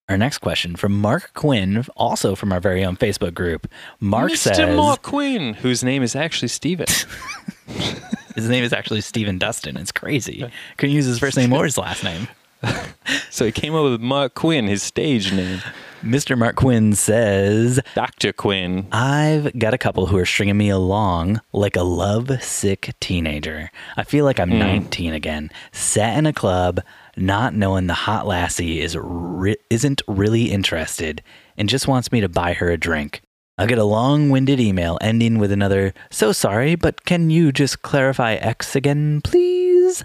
[0.08, 3.66] our next question from Mark Quinn, also from our very own Facebook group.
[4.00, 4.54] Mark Mr.
[4.54, 6.86] says Mark Quinn, whose name is actually Steven.
[8.34, 9.76] his name is actually Stephen Dustin.
[9.76, 10.50] It's crazy.
[10.76, 12.28] Couldn't use his first name or his last name.
[13.30, 15.60] so he came up with Mark Quinn, his stage name.
[16.02, 16.36] Mr.
[16.36, 18.32] Mark Quinn says, Dr.
[18.32, 18.86] Quinn.
[18.92, 23.70] I've got a couple who are stringing me along like a lovesick teenager.
[23.96, 24.58] I feel like I'm hmm.
[24.58, 26.80] 19 again, sat in a club,
[27.16, 31.22] not knowing the hot lassie is re- isn't really interested
[31.56, 33.22] and just wants me to buy her a drink.
[33.56, 37.82] I get a long winded email ending with another, so sorry, but can you just
[37.82, 40.02] clarify X again, please?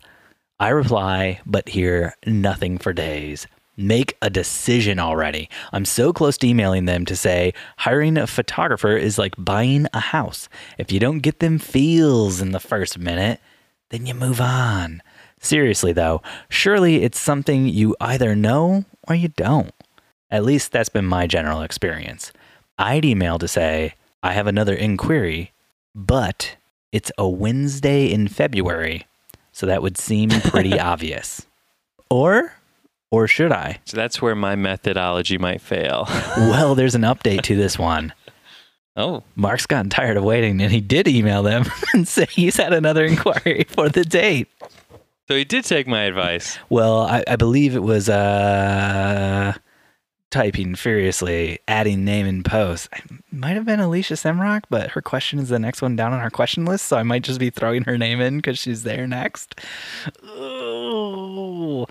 [0.60, 3.48] I reply, but hear nothing for days.
[3.76, 5.50] Make a decision already.
[5.74, 10.00] I'm so close to emailing them to say hiring a photographer is like buying a
[10.00, 10.48] house.
[10.78, 13.40] If you don't get them feels in the first minute,
[13.90, 15.02] then you move on.
[15.40, 19.74] Seriously, though, surely it's something you either know or you don't.
[20.30, 22.32] At least that's been my general experience.
[22.80, 25.52] I'd email to say, I have another inquiry,
[25.94, 26.56] but
[26.92, 29.06] it's a Wednesday in February,
[29.52, 31.46] so that would seem pretty obvious.
[32.10, 32.54] Or,
[33.12, 33.80] or should I?
[33.86, 36.08] So that's where my methodology might fail.
[36.38, 38.14] Well, there's an update to this one.
[38.96, 41.64] Oh, Mark's gotten tired of waiting and he did email them
[41.94, 44.50] and say he's had another inquiry for the date.
[45.30, 46.58] so he did take my advice.
[46.70, 49.54] Well, I, I believe it was uh,
[50.32, 52.90] typing furiously, adding name and post.
[52.94, 56.20] It might have been Alicia Semrock, but her question is the next one down on
[56.20, 59.08] our question list, so I might just be throwing her name in because she's there
[59.08, 59.60] next.
[60.24, 61.88] Oh.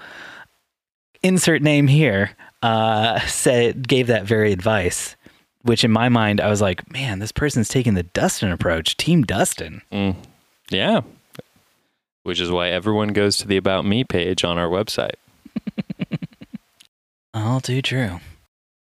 [1.22, 2.30] Insert name here.
[2.62, 5.16] Uh, said gave that very advice,
[5.62, 9.22] which in my mind I was like, man, this person's taking the Dustin approach, Team
[9.22, 9.82] Dustin.
[9.93, 10.16] Mm.
[10.70, 11.03] Yeah.
[12.24, 15.14] Which is why everyone goes to the About Me page on our website.
[17.35, 18.20] All too true.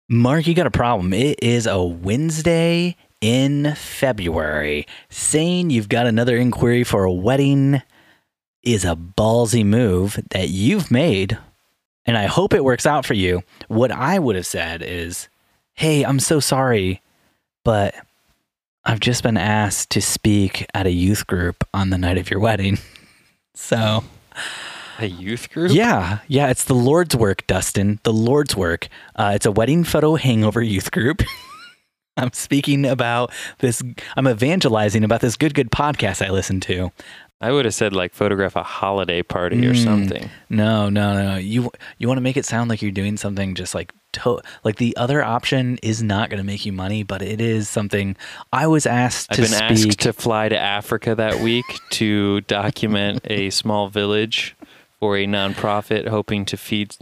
[0.08, 1.12] Mark, you got a problem.
[1.12, 4.86] It is a Wednesday in February.
[5.10, 7.82] Saying you've got another inquiry for a wedding
[8.62, 11.38] is a ballsy move that you've made,
[12.06, 13.42] and I hope it works out for you.
[13.68, 15.28] What I would have said is,
[15.74, 17.02] Hey, I'm so sorry,
[17.64, 17.94] but
[18.84, 22.40] I've just been asked to speak at a youth group on the night of your
[22.40, 22.78] wedding.
[23.60, 24.04] So.
[24.98, 25.72] A youth group?
[25.72, 28.00] Yeah, yeah, it's the Lord's work, Dustin.
[28.02, 28.88] The Lord's work.
[29.16, 31.22] Uh, it's a wedding photo hangover youth group.
[32.16, 33.80] I'm speaking about this.
[34.16, 36.90] I'm evangelizing about this good, good podcast I listen to.
[37.40, 39.84] I would have said like photograph a holiday party or Mm.
[39.84, 40.30] something.
[40.50, 41.36] No, no, no.
[41.36, 44.76] You you want to make it sound like you're doing something just like to, like
[44.76, 48.16] the other option is not going to make you money, but it is something.
[48.52, 49.42] I was asked to.
[49.42, 49.88] I've to been speak.
[49.90, 54.56] asked to fly to Africa that week to document a small village
[55.00, 56.96] for a nonprofit hoping to feed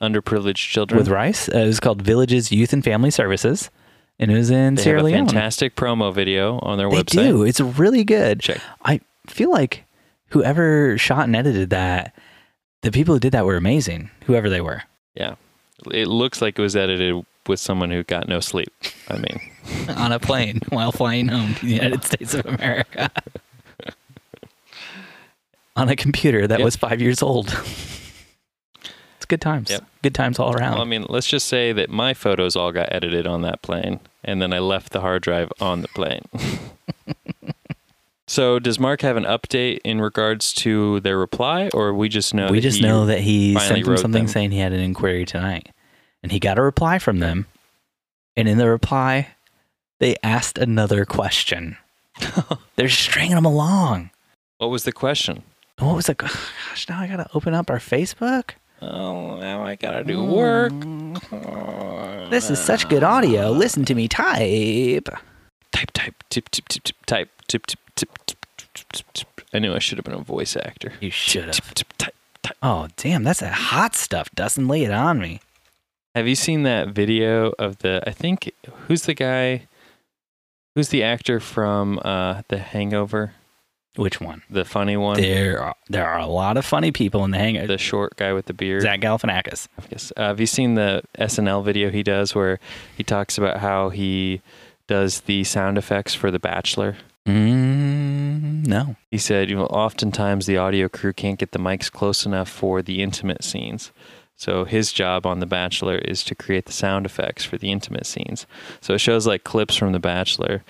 [0.00, 0.98] underprivileged children.
[0.98, 1.48] with Rice.
[1.48, 3.70] Uh, it was called Villages Youth and Family Services,
[4.18, 5.26] and it was in they Sierra have a Leone.
[5.26, 7.12] fantastic promo video on their They website.
[7.28, 7.42] do.
[7.42, 8.40] It's really good.
[8.40, 8.60] Check.
[8.84, 9.84] I feel like
[10.28, 12.14] whoever shot and edited that,
[12.82, 14.10] the people who did that were amazing.
[14.26, 14.82] Whoever they were.
[15.14, 15.34] Yeah.
[15.92, 18.72] It looks like it was edited with someone who got no sleep.
[19.08, 19.40] I mean,
[19.96, 23.10] on a plane while flying home to the United States of America.
[25.76, 26.64] On a computer that Yep.
[26.64, 27.48] was five years old.
[29.16, 29.70] it's good times.
[29.70, 29.84] Yep.
[30.02, 30.74] Good times all around.
[30.74, 34.00] well, I mean, let's just say that my photos all got edited on that plane,
[34.24, 36.22] and then I left the hard drive on the plane.
[38.26, 42.48] so, does Mark have an update in regards to their reply, or we just know?
[42.50, 44.28] we that just he- know that he sent them something them.
[44.28, 45.70] saying he had an inquiry tonight.
[46.22, 47.46] And he got a reply from them.
[48.36, 49.28] And in the reply,
[50.00, 51.78] they asked another question.
[52.76, 54.10] They're stringing them along.
[54.58, 55.42] What was the question?
[55.80, 56.18] What was it?
[56.18, 58.50] Gosh, now I got to open up our Facebook.
[58.82, 60.72] Oh, now I gotta do work.
[62.30, 63.50] This is such good audio.
[63.50, 65.08] Listen to me type.
[65.72, 69.28] Type, type, tip, tip, tip, tip, type, tip, tip, tip, tip, tip, tip, tip.
[69.52, 70.92] I knew I should have been a voice actor.
[71.00, 71.74] You should Tip, have.
[71.74, 72.56] tip, type, type.
[72.62, 73.22] Oh, damn.
[73.24, 74.30] That's that hot stuff.
[74.34, 75.40] Dustin, lay it on me.
[76.14, 78.02] Have you seen that video of the?
[78.06, 78.50] I think
[78.86, 79.66] who's the guy?
[80.74, 83.34] Who's the actor from uh, The Hangover?
[84.00, 84.40] Which one?
[84.48, 87.66] The funny one, There are, there are a lot of funny people in the hangar.
[87.66, 88.80] the short guy with the beard.
[88.80, 89.68] Zach Galifianakis.
[89.90, 90.10] Guess.
[90.16, 92.58] Uh, have you seen the SNL video he does where
[92.96, 94.40] he talks about how he
[94.86, 96.96] does the sound effects for The Bachelor?
[97.26, 98.96] Mm, no.
[99.10, 102.80] He said, you know, oftentimes the audio crew can't get the mics close enough for
[102.80, 103.92] the intimate scenes.
[104.34, 108.06] So his job on The Bachelor is to create the sound effects for the intimate
[108.06, 108.46] scenes.
[108.80, 110.64] So it shows like clips from The Bachelor,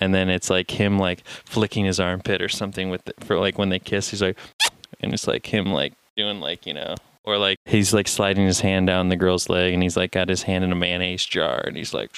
[0.00, 3.58] and then it's like him like flicking his armpit or something with the, for like
[3.58, 4.10] when they kiss.
[4.10, 4.38] He's like,
[5.00, 6.94] and it's like him like doing like you know,
[7.24, 10.28] or like he's like sliding his hand down the girl's leg, and he's like got
[10.28, 12.10] his hand in a mayonnaise jar, and he's like,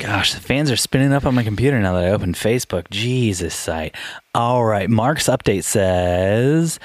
[0.00, 2.90] Gosh, the fans are spinning up on my computer now that I opened Facebook.
[2.90, 3.94] Jesus, site.
[4.34, 4.90] All right.
[4.90, 6.78] Mark's update says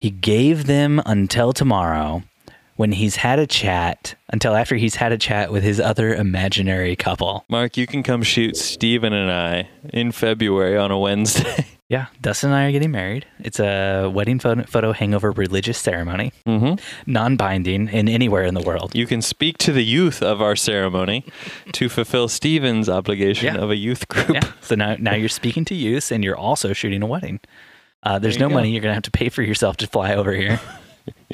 [0.00, 2.22] he gave them until tomorrow
[2.76, 6.94] when he's had a chat, until after he's had a chat with his other imaginary
[6.96, 7.44] couple.
[7.48, 11.66] Mark, you can come shoot Steven and I in February on a Wednesday.
[11.88, 13.26] Yeah, Dustin and I are getting married.
[13.38, 16.74] It's a wedding photo, photo hangover religious ceremony, mm-hmm.
[17.08, 18.92] non binding in anywhere in the world.
[18.96, 21.24] You can speak to the youth of our ceremony
[21.74, 23.60] to fulfill Steven's obligation Yeah.
[23.62, 24.30] of a youth group.
[24.30, 24.40] Yeah.
[24.62, 27.38] So now, now you're speaking to youth and you're also shooting a wedding.
[28.02, 28.56] Uh, there's There no go.
[28.56, 28.70] money.
[28.72, 30.60] You're going to have to pay for yourself to fly over here.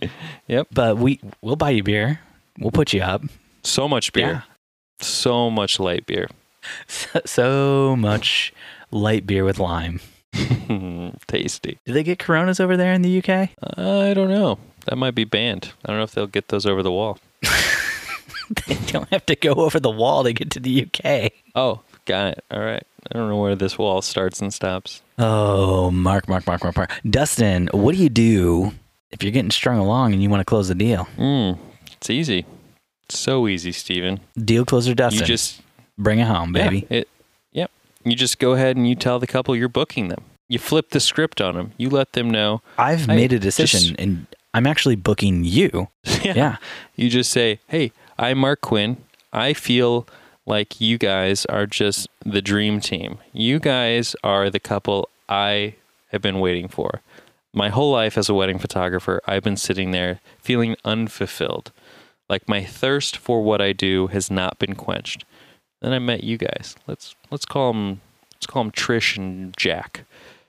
[0.48, 0.68] Yep.
[0.72, 2.20] But we, we'll buy you beer.
[2.58, 3.22] We'll put you up.
[3.62, 4.26] So much beer.
[4.26, 4.40] Yeah.
[5.00, 6.28] So much light beer.
[6.86, 8.52] So, so much
[8.92, 10.00] light beer with lime.
[11.26, 11.78] Tasty.
[11.84, 13.50] Do they get Coronas over there in the UK?
[13.76, 14.58] Uh, I don't know.
[14.86, 15.72] That might be banned.
[15.84, 17.18] I don't know if they'll get those over the wall.
[18.66, 21.32] they don't have to go over the wall to get to the UK.
[21.56, 22.44] Oh, got it.
[22.50, 22.84] All right.
[23.10, 25.02] I don't know where this wall starts and stops.
[25.18, 26.92] Oh, Mark, Mark, Mark, Mark, Mark.
[27.08, 28.72] Dustin, what do you do
[29.12, 31.06] if you're getting strung along and you want to close the deal?
[31.16, 31.58] Mm,
[31.92, 32.44] it's easy.
[33.04, 34.20] It's so easy, Steven.
[34.36, 35.20] Deal closer, Dustin.
[35.20, 35.60] You just
[35.98, 36.86] Bring it home, baby.
[36.90, 37.08] Yeah, it,
[37.52, 37.70] yep.
[38.02, 40.22] You just go ahead and you tell the couple you're booking them.
[40.48, 41.72] You flip the script on them.
[41.76, 42.62] You let them know.
[42.78, 45.88] I've made a decision just- and I'm actually booking you.
[46.24, 46.56] Yeah.
[46.96, 48.96] You just say, "Hey, I'm Mark Quinn.
[49.32, 50.06] I feel
[50.46, 53.18] like you guys are just the dream team.
[53.32, 55.74] You guys are the couple I
[56.10, 57.00] have been waiting for.
[57.54, 61.70] My whole life as a wedding photographer, I've been sitting there feeling unfulfilled.
[62.28, 65.24] Like my thirst for what I do has not been quenched.
[65.82, 66.76] Then I met you guys.
[66.86, 68.00] Let's let's call them
[68.34, 70.04] let's call them Trish and Jack.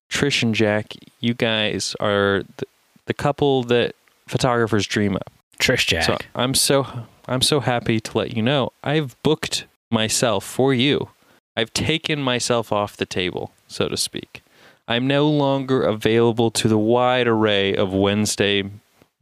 [0.09, 2.65] Trish and Jack, you guys are the,
[3.07, 3.95] the couple that
[4.27, 5.23] photographers dream of.
[5.59, 6.03] Trish Jack.
[6.03, 6.87] So I'm so
[7.27, 11.09] I'm so happy to let you know I've booked myself for you.
[11.57, 14.42] I've taken myself off the table, so to speak.
[14.87, 18.69] I'm no longer available to the wide array of Wednesday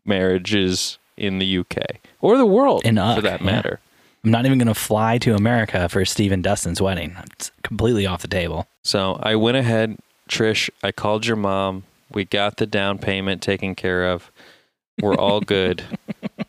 [0.06, 3.46] marriages in the UK or the world In for that yeah.
[3.46, 3.80] matter.
[4.24, 7.16] I'm not even going to fly to America for Steve and Dustin's wedding.
[7.32, 8.68] It's completely off the table.
[8.84, 9.98] So I went ahead,
[10.30, 11.84] Trish, I called your mom.
[12.12, 14.32] We got the down payment taken care of.
[15.02, 15.84] We're all good.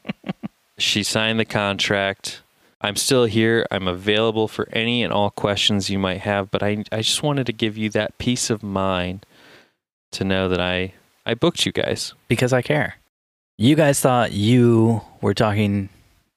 [0.78, 2.42] she signed the contract.
[2.82, 3.66] I'm still here.
[3.70, 7.46] I'm available for any and all questions you might have, but I I just wanted
[7.46, 9.24] to give you that peace of mind
[10.12, 12.14] to know that I I booked you guys.
[12.28, 12.96] because I care.
[13.58, 15.88] You guys thought you were talking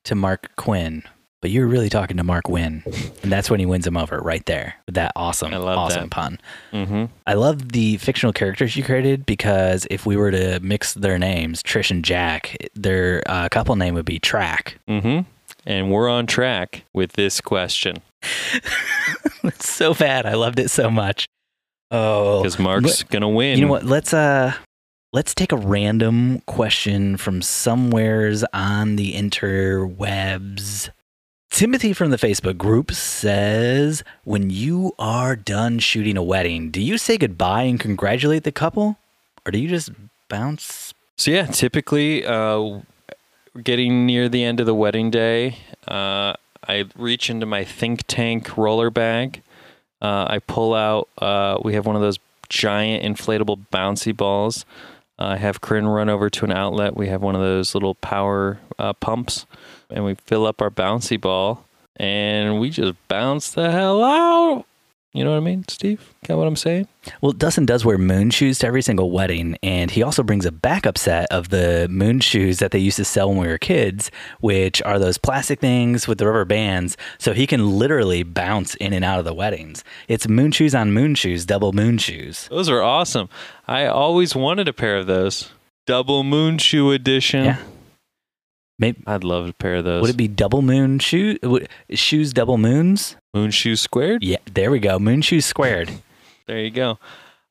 [0.03, 1.01] to Mark Quinn,
[1.41, 2.83] but you were really talking to Mark Wynn.
[3.23, 6.01] And that's when he wins him over right there with that awesome, I love awesome
[6.03, 6.09] that.
[6.11, 6.39] pun.
[6.71, 7.09] Mhm.
[7.25, 11.63] I love the fictional characters you created because if we were to mix their names,
[11.63, 14.77] Trish and Jack, their uh, couple name would be Track.
[14.87, 15.25] Mhm.
[15.65, 17.97] And we're on track with this question
[19.43, 20.25] it's so bad.
[20.25, 21.27] I loved it so much.
[21.91, 23.57] Oh, because Mark's going to win.
[23.57, 23.83] You know what?
[23.85, 24.53] Let's uh
[25.13, 30.89] let's take a random question from somewheres on the interwebs.
[31.51, 36.97] Timothy from the Facebook group says, "When you are done shooting a wedding, do you
[36.97, 38.97] say goodbye and congratulate the couple,
[39.45, 39.91] or do you just
[40.27, 42.79] bounce?" So yeah, typically, uh,
[43.61, 46.33] getting near the end of the wedding day, uh,
[46.67, 49.41] I reach into my think tank roller bag.
[50.01, 51.09] Uh, I pull out.
[51.17, 54.65] Uh, we have one of those giant inflatable bouncy balls.
[55.17, 56.95] I have Corinne run over to an outlet.
[56.95, 59.45] We have one of those little power uh, pumps,
[59.89, 64.65] and we fill up our bouncy ball, and we just bounce the hell out.
[65.15, 66.13] You know what I mean, Steve?
[66.27, 66.89] Got what I'm saying?
[67.21, 70.51] Well, Dustin does wear moon shoes to every single wedding, and he also brings a
[70.51, 74.11] backup set of the moon shoes that they used to sell when we were kids,
[74.41, 78.91] which are those plastic things with the rubber bands, so he can literally bounce in
[78.91, 79.85] and out of the weddings.
[80.09, 82.49] It's moon shoes on moon shoes, double moon shoes.
[82.49, 83.29] Those are awesome.
[83.69, 85.49] I always wanted a pair of those.
[85.85, 87.45] Double moon shoe edition.
[87.45, 87.57] Yeah.
[88.77, 90.01] Maybe I'd love a pair of those.
[90.01, 93.15] would it be double moon shoe would- shoes double moons?
[93.33, 94.23] moon shoes squared?
[94.23, 94.99] Yeah, there we go.
[94.99, 95.89] Moon shoes squared.
[96.47, 96.99] There you go.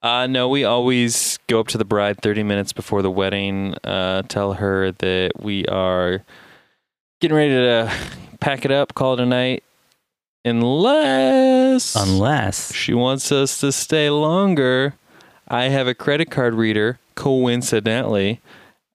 [0.03, 4.21] Uh, no, we always go up to the bride 30 minutes before the wedding, uh,
[4.29, 6.23] tell her that we are
[7.23, 7.91] getting ready to
[8.41, 9.63] pack it up, call it a night,
[10.45, 14.95] unless Unless she wants us to stay longer.
[15.49, 18.41] I have a credit card reader, coincidentally,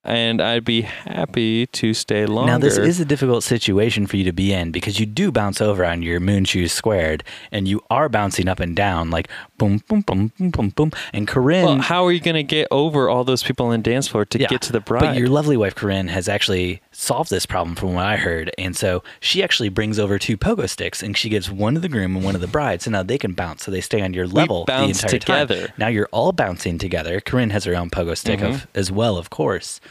[0.03, 2.53] and I'd be happy to stay longer.
[2.53, 5.61] Now, this is a difficult situation for you to be in because you do bounce
[5.61, 9.27] over on your moon shoes squared and you are bouncing up and down like
[9.59, 10.91] boom, boom, boom, boom, boom, boom.
[11.13, 13.77] And Corinne, well, how are you going to get over all those people on the
[13.77, 15.01] dance floor to Yeah, get to the bride?
[15.01, 18.49] but your lovely wife Corinne has actually solved this problem from what I heard.
[18.57, 21.89] And so she actually brings over two pogo sticks and she gives one to the
[21.89, 22.81] groom and one to the bride.
[22.81, 23.63] So now they can bounce.
[23.65, 25.47] So they stay on your level the bounce entire time.
[25.47, 25.73] together.
[25.77, 27.19] Now you're all bouncing together.
[27.21, 28.53] Corinne has her own pogo stick Mm-hmm.
[28.53, 29.81] of, as well, of course.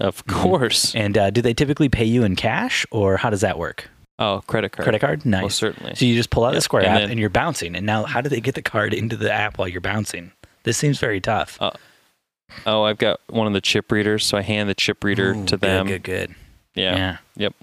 [0.00, 0.94] of course.
[0.94, 3.88] And uh, do they typically pay you in cash or how does that work?
[4.18, 4.84] Oh, credit card.
[4.84, 5.26] Credit card?
[5.26, 5.42] Nice.
[5.42, 5.94] Most certainly.
[5.96, 7.74] So you just pull out the Square and app then- and you're bouncing.
[7.74, 10.32] And now, how do they get the card into the app while you're bouncing?
[10.62, 11.58] This seems very tough.
[12.66, 15.44] Oh, I've got one of the chip readers, so I hand the chip reader Ooh,
[15.46, 15.86] to them.
[15.86, 16.28] Good, good.
[16.28, 16.36] Good.
[16.74, 16.96] Yeah.
[16.96, 17.16] yeah.
[17.36, 17.54] Yep.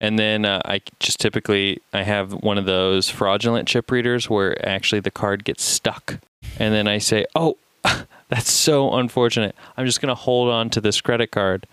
[0.00, 4.66] And then uh, I just typically I have one of those fraudulent chip readers where
[4.66, 6.18] actually the card gets stuck.
[6.58, 7.56] And then I say, "Oh,
[8.28, 9.54] that's so unfortunate.
[9.76, 11.66] I'm just going to hold on to this credit card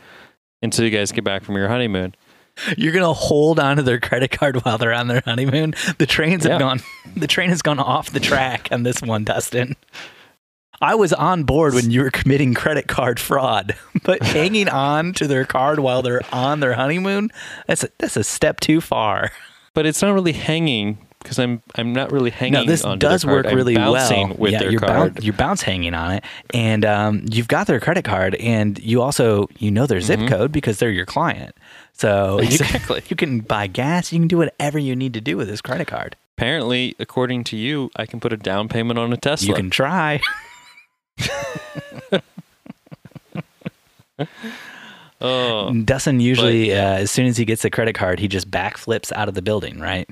[0.61, 2.15] until you guys get back from your honeymoon."
[2.77, 5.73] You're gonna hold on to their credit card while they're on their honeymoon.
[5.97, 6.81] The trains have gone.
[7.15, 9.75] The train has gone off the track on this one, Dustin.
[10.81, 15.27] I was on board when you were committing credit card fraud, but hanging on to
[15.27, 17.31] their card while they're on their honeymoon,
[17.67, 19.31] that's a, that's a step too far.
[19.73, 23.45] But it's not really hanging because I'm I'm not really hanging No, this does work
[23.45, 24.37] really bouncing well.
[24.37, 25.13] with yeah, their you're, card.
[25.15, 26.23] Bounce, you're bounce hanging on it,
[26.53, 30.27] and um, you've got their credit card, and you also you know their zip Mhm.
[30.29, 31.55] code because they're your client.
[31.93, 33.01] So you can- Exactly.
[33.09, 34.11] you can buy gas.
[34.11, 36.15] You can do whatever you need to do with this credit card.
[36.37, 39.47] Apparently, according to you, I can put a down payment on a Tesla.
[39.49, 40.19] You can try.
[45.21, 49.11] oh, Dustin usually, uh, as soon as he gets the credit card, he just backflips
[49.13, 50.09] out of the building, right?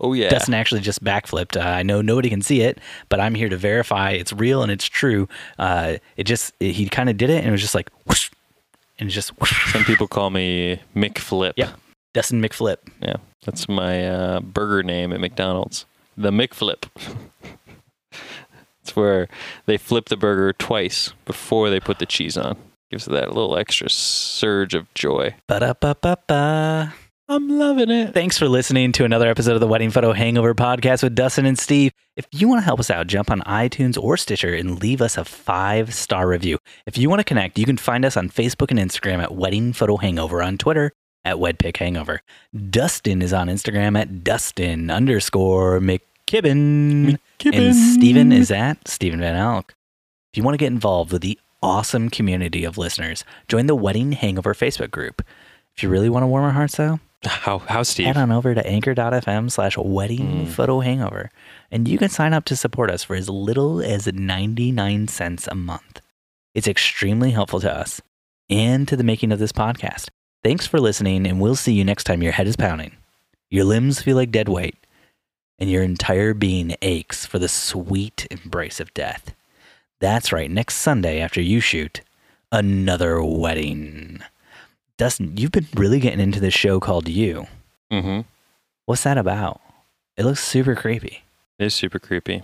[0.00, 0.28] oh yeah.
[0.28, 1.56] Dustin actually just backflipped.
[1.56, 2.78] Uh, I know nobody can see it,
[3.08, 5.28] but I'm here to verify it's real and it's true.
[5.58, 8.30] Uh, it just, it, he kind of did it and it was just like, whoosh,
[8.98, 9.32] and just.
[9.72, 11.54] Some people call me McFlip.
[11.56, 11.72] Yeah.
[12.14, 12.78] Dustin McFlip.
[13.02, 15.84] Yeah, that's my uh, burger name at McDonald's.
[16.16, 16.84] The McFlip.
[18.82, 19.28] it's where
[19.66, 22.56] they flip the burger twice before they put the cheese on.
[22.90, 25.34] Gives it that little extra surge of joy.
[25.48, 26.94] Ba-da-ba-ba-ba.
[27.26, 28.12] I'm loving it.
[28.12, 31.58] Thanks for listening to another episode of the Wedding Photo Hangover podcast with Dustin and
[31.58, 31.90] Steve.
[32.16, 35.16] If you want to help us out, jump on iTunes or Stitcher and leave us
[35.16, 36.58] a five star review.
[36.84, 39.72] If you want to connect, you can find us on Facebook and Instagram at Wedding
[39.72, 40.92] Photo Hangover, on Twitter
[41.24, 42.20] at WedPick Hangover.
[42.68, 47.18] Dustin is on Instagram at Dustin underscore McKibben.
[47.38, 47.54] McKibben.
[47.54, 49.74] And Steven is at Steven Van Elk.
[50.34, 54.12] If you want to get involved with the awesome community of listeners, join the Wedding
[54.12, 55.22] Hangover Facebook group.
[55.74, 58.06] If you really want to warm our hearts, though, How how Steve?
[58.06, 60.48] head on over to anchor.fm slash wedding mm.
[60.48, 61.30] photo hangover
[61.70, 65.56] and you can sign up to support us for as little as 99 cents a
[65.56, 66.00] month.
[66.54, 68.00] It's extremely helpful to us
[68.48, 70.08] and to the making of this podcast.
[70.44, 72.96] Thanks for listening, and we'll see you next time your head is pounding,
[73.50, 74.76] your limbs feel like dead weight,
[75.58, 79.34] and your entire being aches for the sweet embrace of death.
[80.00, 82.02] That's right, next Sunday after you shoot
[82.52, 84.22] another wedding.
[84.96, 87.46] Dustin, you've been really getting into this show called You.
[87.92, 88.20] Mm-hmm.
[88.86, 89.60] What's that about?
[90.16, 91.24] It looks super creepy.
[91.58, 92.42] It is super creepy.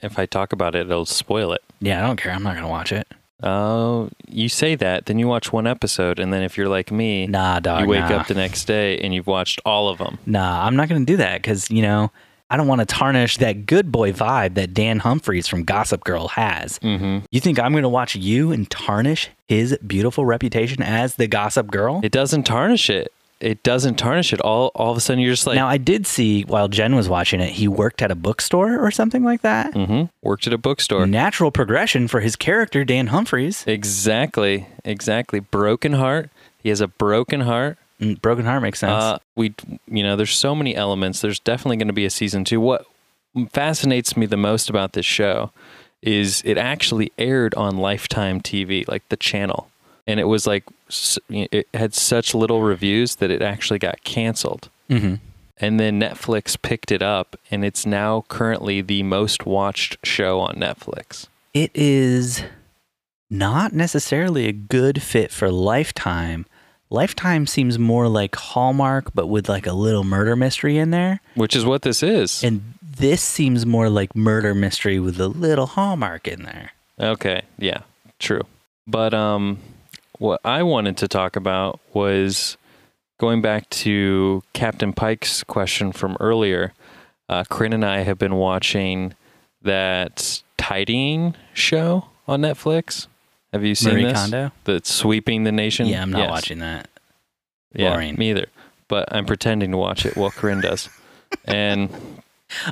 [0.00, 1.62] If I talk about it, it'll spoil it.
[1.80, 2.32] Yeah, I don't care.
[2.32, 3.06] I'm not gonna watch it.
[3.42, 7.26] Oh, you say that, then you watch one episode, and then if you're like me,
[7.26, 7.82] Nah, dog.
[7.82, 8.16] you wake nah.
[8.18, 10.18] up the next day and you've watched all of them.
[10.26, 12.10] Nah, I'm not gonna do that because you know
[12.50, 16.28] I don't want to tarnish that good boy vibe that Dan Humphreys from Gossip Girl
[16.28, 16.78] has.
[16.80, 17.24] Mm-hmm.
[17.30, 22.00] You think I'm gonna watch you and tarnish his beautiful reputation as the Gossip Girl?
[22.02, 23.12] It doesn't tarnish it.
[23.40, 24.40] It doesn't tarnish it.
[24.42, 27.08] All all of a sudden, you're just like, now I did see while Jen was
[27.08, 29.72] watching it, he worked at a bookstore or something like that.
[29.72, 30.04] mm-hmm.
[30.20, 31.06] worked at a bookstore.
[31.06, 33.64] Natural progression for his character, Dan Humphreys.
[33.66, 35.40] Exactly, exactly.
[35.40, 36.30] Broken heart.
[36.62, 37.78] He has a broken heart.
[38.00, 38.92] Mm, Broken Heart makes sense.
[38.92, 39.54] Uh, we,
[39.86, 41.20] you know, there's so many elements.
[41.20, 42.60] There's definitely going to be a season two.
[42.60, 42.86] What
[43.50, 45.52] fascinates me the most about this show
[46.02, 49.70] is it actually aired on Lifetime TV, like the channel,
[50.06, 50.64] and it was like
[51.28, 54.70] it had such little reviews that it actually got canceled.
[54.88, 55.16] mm-hmm.
[55.62, 60.54] And then Netflix picked it up, and it's now currently the most watched show on
[60.54, 61.26] Netflix.
[61.52, 62.42] it is
[63.28, 66.46] not necessarily a good fit for Lifetime.
[66.90, 71.20] Lifetime seems more like Hallmark, but with like a little murder mystery in there.
[71.34, 72.42] Which is what this is.
[72.42, 76.72] And this seems more like murder mystery with a little Hallmark in there.
[76.98, 77.82] Okay, yeah,
[78.18, 78.42] true.
[78.86, 79.58] But um,
[80.18, 82.56] what I wanted to talk about was
[83.18, 86.72] going back to Captain Pike's question from earlier.
[87.28, 89.14] Uh, Corinne and I have been watching
[89.62, 93.06] that tidying show on Netflix.
[93.52, 94.18] Have you seen Marie this?
[94.18, 94.52] Kondo?
[94.64, 95.86] That's sweeping the nation.
[95.86, 96.30] Yeah, I'm not Yes.
[96.30, 96.88] watching that.
[97.74, 98.16] Yeah, Boring.
[98.16, 98.46] me either.
[98.88, 100.88] But I'm pretending to watch it while Corinne does.
[101.44, 101.90] and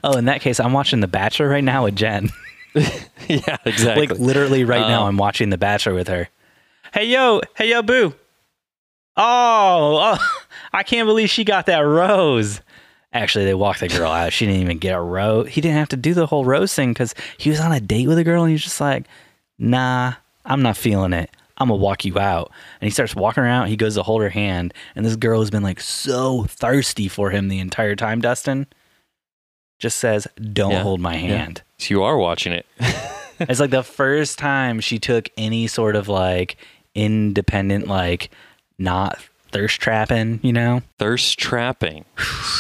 [0.03, 2.31] Oh, in that case, I'm watching The Bachelor right now with Jen.
[2.75, 4.07] yeah, exactly.
[4.09, 6.29] like literally right now, Um, I'm watching The Bachelor with her.
[6.93, 8.15] Hey yo, hey yo, boo.
[9.17, 10.39] Oh, oh,
[10.73, 12.61] I can't believe she got that rose.
[13.13, 14.33] Actually, they walked the girl out.
[14.33, 15.49] She didn't even get a rose.
[15.49, 18.07] He didn't have to do the whole rose thing because he was on a date
[18.07, 19.07] with a girl and he was just like,
[19.59, 20.15] nah,
[20.49, 21.31] I'm not feeling it.
[21.59, 22.51] I'm gonna walk you out.
[22.81, 23.69] And he starts walking around.
[23.69, 27.31] He goes to hold her hand, and this girl has been like so thirsty for
[27.31, 28.21] him the entire time.
[28.21, 28.67] Dustin
[29.79, 31.37] just says, "Don't Yeah, hold my yeah.
[31.37, 32.67] hand." So you are watching it.
[33.41, 36.57] it's like the first time she took any sort of like
[36.95, 38.31] independent, like
[38.79, 39.19] not
[39.51, 40.83] thirst trapping, you know?
[40.99, 42.05] Thirst trapping.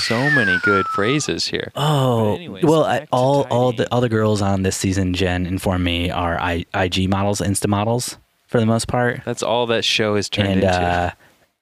[0.07, 1.71] so many good phrases here.
[1.77, 5.85] Oh, anyways, well, I, all all the all the girls on this season, Jen informed
[5.85, 8.17] me, are I, IG models, Insta models
[8.47, 10.75] for the most part, That's all that show has turned and into.
[10.75, 11.11] uh,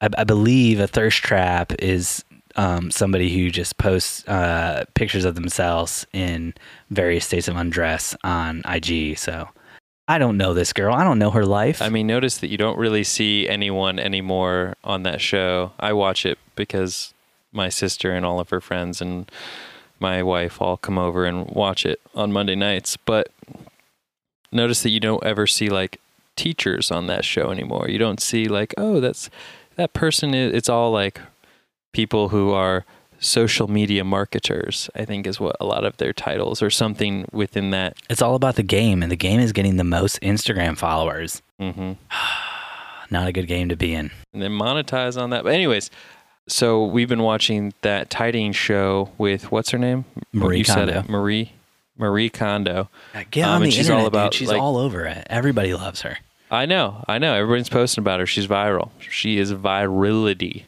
[0.01, 2.25] I, I believe a thirst trap is
[2.55, 6.55] um, somebody who just posts uh, pictures of themselves in
[6.91, 9.19] various states of undress on IG.
[9.19, 9.49] So
[10.09, 10.95] I don't know this girl.
[10.95, 11.83] I don't know her life.
[11.83, 15.73] I mean, notice that you don't really see anyone anymore on that show.
[15.81, 17.13] I watch it because
[17.53, 19.31] my sister and all of her friends and
[19.99, 22.97] my wife all come over and watch it on Monday nights.
[22.97, 23.31] But
[24.53, 26.01] notice that you don't ever see like
[26.37, 27.89] teachers on that show anymore.
[27.89, 29.29] You don't see like, oh, that's
[29.77, 31.21] that person is it's all like
[31.93, 32.85] people who are
[33.19, 34.89] social media marketers.
[34.95, 37.97] I think is what a lot of their titles or something within that.
[38.11, 41.43] It's all about the game, and the game is getting the most Instagram followers.
[41.59, 41.93] hmm
[43.11, 44.11] Not a good game to be in.
[44.33, 45.45] and then monetize on that.
[45.45, 45.91] But anyways,
[46.49, 50.05] so we've been watching that Tiding show with what's her name?
[50.33, 51.05] Marie You said Kondo.
[51.09, 51.53] Marie
[51.99, 52.89] Marie Kondo.
[53.31, 54.39] Get Um, on the and she's internet, all about, dude.
[54.41, 55.25] She's like- all over it.
[55.31, 56.19] Everybody loves her.
[56.51, 57.35] I know, I know.
[57.35, 58.27] Everybody's posting about her.
[58.27, 58.91] She's viral.
[59.01, 60.67] She is virility.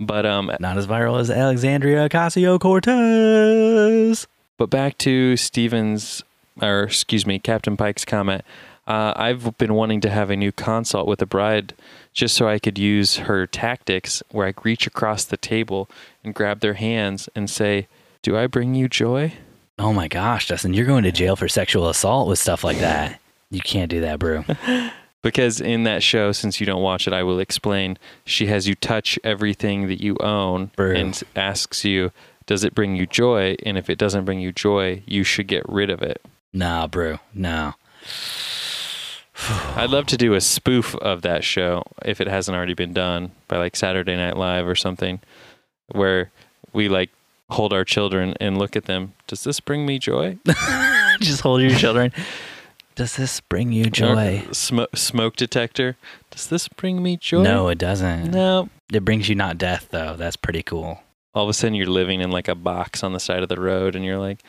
[0.00, 4.26] But um, Not as viral as Alexandria Ocasio Cortez.
[4.56, 6.22] but back to Stevens,
[6.60, 8.42] or excuse me, Captain Pike's comment.
[8.86, 11.74] Uh, I've been wanting to have a new consult with a bride
[12.12, 15.88] just so I could use her tactics where I reach across the table
[16.24, 17.86] and grab their hands and say,
[18.22, 19.34] Do I bring you joy?
[19.78, 23.20] Oh my gosh, Dustin, you're going to jail for sexual assault with stuff like that.
[23.50, 24.44] You can't do that, bro.
[25.22, 27.98] Because in that show, since you don't watch it, I will explain.
[28.24, 30.92] She has you touch everything that you own Bro.
[30.92, 32.10] and asks you,
[32.46, 33.56] Does it bring you joy?
[33.64, 36.22] And if it doesn't bring you joy, you should get rid of it.
[36.52, 37.18] Nah, bro.
[37.34, 37.72] nah.
[39.76, 43.30] I'd love to do a spoof of that show if it hasn't already been done
[43.48, 45.20] by like Saturday Night Live or something,
[45.92, 46.30] where
[46.72, 47.10] we like
[47.50, 49.14] hold our children and look at them.
[49.26, 50.38] Does this bring me joy?
[51.20, 52.12] Just hold your children.
[53.00, 54.44] Does this bring you uh, joy?
[54.46, 55.96] Or smoke, smoke detector.
[56.30, 57.42] Does this bring me joy?
[57.42, 58.30] No, it doesn't.
[58.30, 58.68] No.
[58.92, 60.16] It brings you not death, though.
[60.16, 61.02] That's pretty cool.
[61.32, 63.58] All of a sudden, you're living in like a box on the side of the
[63.58, 64.42] road, and you're like,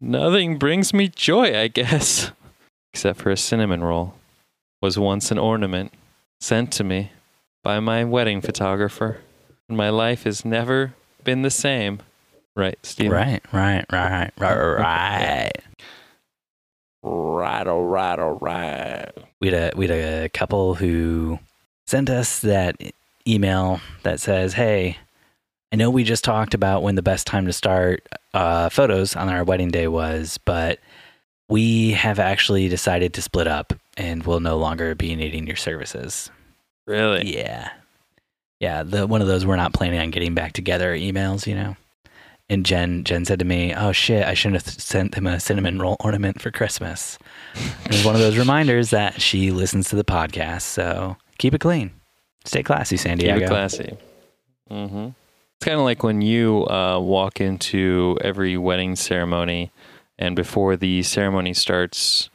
[0.00, 2.30] nothing brings me joy, I guess,
[2.94, 4.14] except for a cinnamon roll.
[4.80, 5.92] Was once an ornament
[6.40, 7.10] sent to me
[7.64, 9.18] by my wedding photographer.
[9.68, 10.94] And my life has never
[11.24, 12.02] been the same.
[12.54, 13.10] Right, Steve?
[13.10, 15.52] Right, right, right, right, right.
[17.08, 19.12] Right, all right, all right.
[19.38, 21.38] We had a we had a couple who
[21.86, 22.74] sent us that
[23.28, 24.98] email that says, "Hey,
[25.72, 28.04] I know we just talked about when the best time to start
[28.34, 30.80] uh, photos on our wedding day was, but
[31.48, 36.28] we have actually decided to split up and will no longer be needing your services."
[36.88, 37.36] Really?
[37.36, 37.70] Yeah,
[38.58, 38.82] yeah.
[38.82, 41.76] The one of those we're not planning on getting back together emails, you know.
[42.48, 45.80] And Jen Jen said to me, "Oh shit, I shouldn't have sent him a cinnamon
[45.80, 47.18] roll ornament for Christmas."
[47.56, 51.60] it was one of those reminders that she listens to the podcast, so keep it
[51.60, 51.90] clean,
[52.44, 53.34] stay classy, San Diego.
[53.34, 53.96] Keep it classy.
[54.68, 55.08] hmm
[55.56, 59.72] It's kind of like when you uh, walk into every wedding ceremony,
[60.18, 62.30] and before the ceremony starts,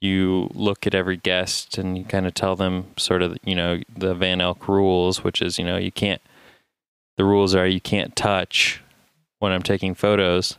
[0.00, 3.80] you look at every guest and you kind of tell them sort of, you know,
[3.94, 6.22] the Van Elk rules, which is, you know, you can't.
[7.18, 8.82] The rules are you can't touch
[9.40, 10.56] when I'm taking photos,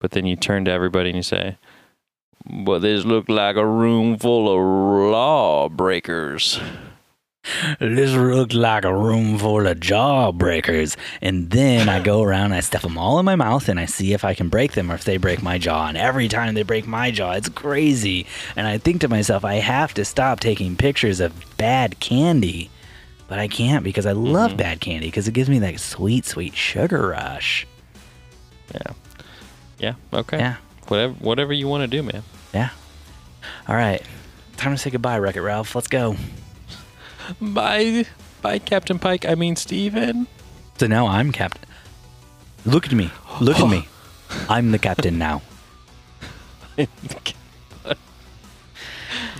[0.00, 1.56] but then you turn to everybody and you say,
[2.48, 6.60] "Well, this looked like a room full of lawbreakers."
[7.78, 10.96] This looked like a room full of jawbreakers.
[11.22, 14.12] And then I go around, I stuff them all in my mouth, and I see
[14.12, 15.86] if I can break them or if they break my jaw.
[15.86, 18.26] And every time they break my jaw, it's crazy.
[18.56, 22.68] And I think to myself, I have to stop taking pictures of bad candy.
[23.28, 24.56] But I can't because I love Mhm.
[24.56, 27.64] bad candy because it gives me that sweet, sweet sugar rush.
[28.74, 28.92] Yeah.
[29.78, 29.94] Yeah.
[30.12, 30.38] Okay.
[30.38, 30.56] Yeah,
[30.88, 31.12] Whatever.
[31.14, 32.22] Whatever you want to do, man.
[32.54, 32.70] yeah.
[33.68, 34.02] All right.
[34.56, 35.74] Time to say goodbye, Wreck It Ralph.
[35.74, 36.16] Let's go.
[37.40, 38.06] Bye,
[38.42, 39.26] bye, Captain Pike.
[39.26, 40.26] I mean, Steven.
[40.78, 41.68] So now I'm captain.
[42.64, 43.10] Look at me.
[43.40, 43.86] Look at me.
[44.48, 45.42] I'm the captain now.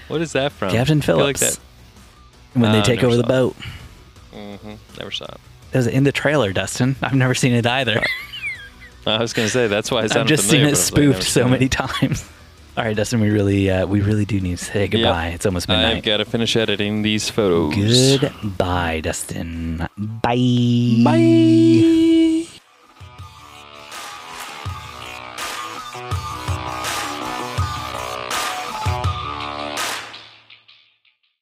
[0.08, 0.70] what is that from?
[0.70, 1.24] Captain Phillips.
[1.24, 1.58] Like that.
[2.54, 3.28] when they Oh, take over the saw
[4.32, 4.74] Mm-hmm.
[4.98, 5.38] Never saw it.
[5.72, 6.96] It was in the trailer, Dustin.
[7.02, 8.02] I've never seen it either.
[9.14, 10.92] I was gonna say that's why I I've sounded just seen it but I was
[10.92, 12.28] like, never spoofed so many times.
[12.76, 15.28] All right, Dustin, we really, uh, we really do need to say goodbye.
[15.28, 15.96] It's almost midnight.
[15.96, 18.18] I've got to finish editing these photos.
[18.18, 19.78] Goodbye, Dustin.
[19.96, 21.00] Bye.
[21.02, 22.46] Bye.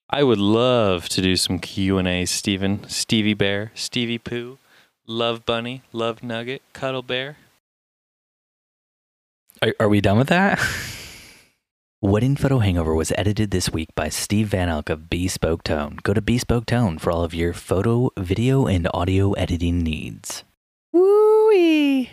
[0.08, 4.58] I would love to do some Q and A, Steven, Stevie Bear, Stevie Pooh,
[5.08, 7.38] Love Bunny, Love Nugget, Cuddle Bear.
[9.64, 10.60] Are, are we done with that?
[12.02, 16.00] Wedding Photo Hangover was edited this week by Steve Van Elk of Bespoke Tone.
[16.02, 20.44] Go to Bespoke Tone for all of your photo, video, and audio editing needs.
[20.92, 22.10] Woo-wee.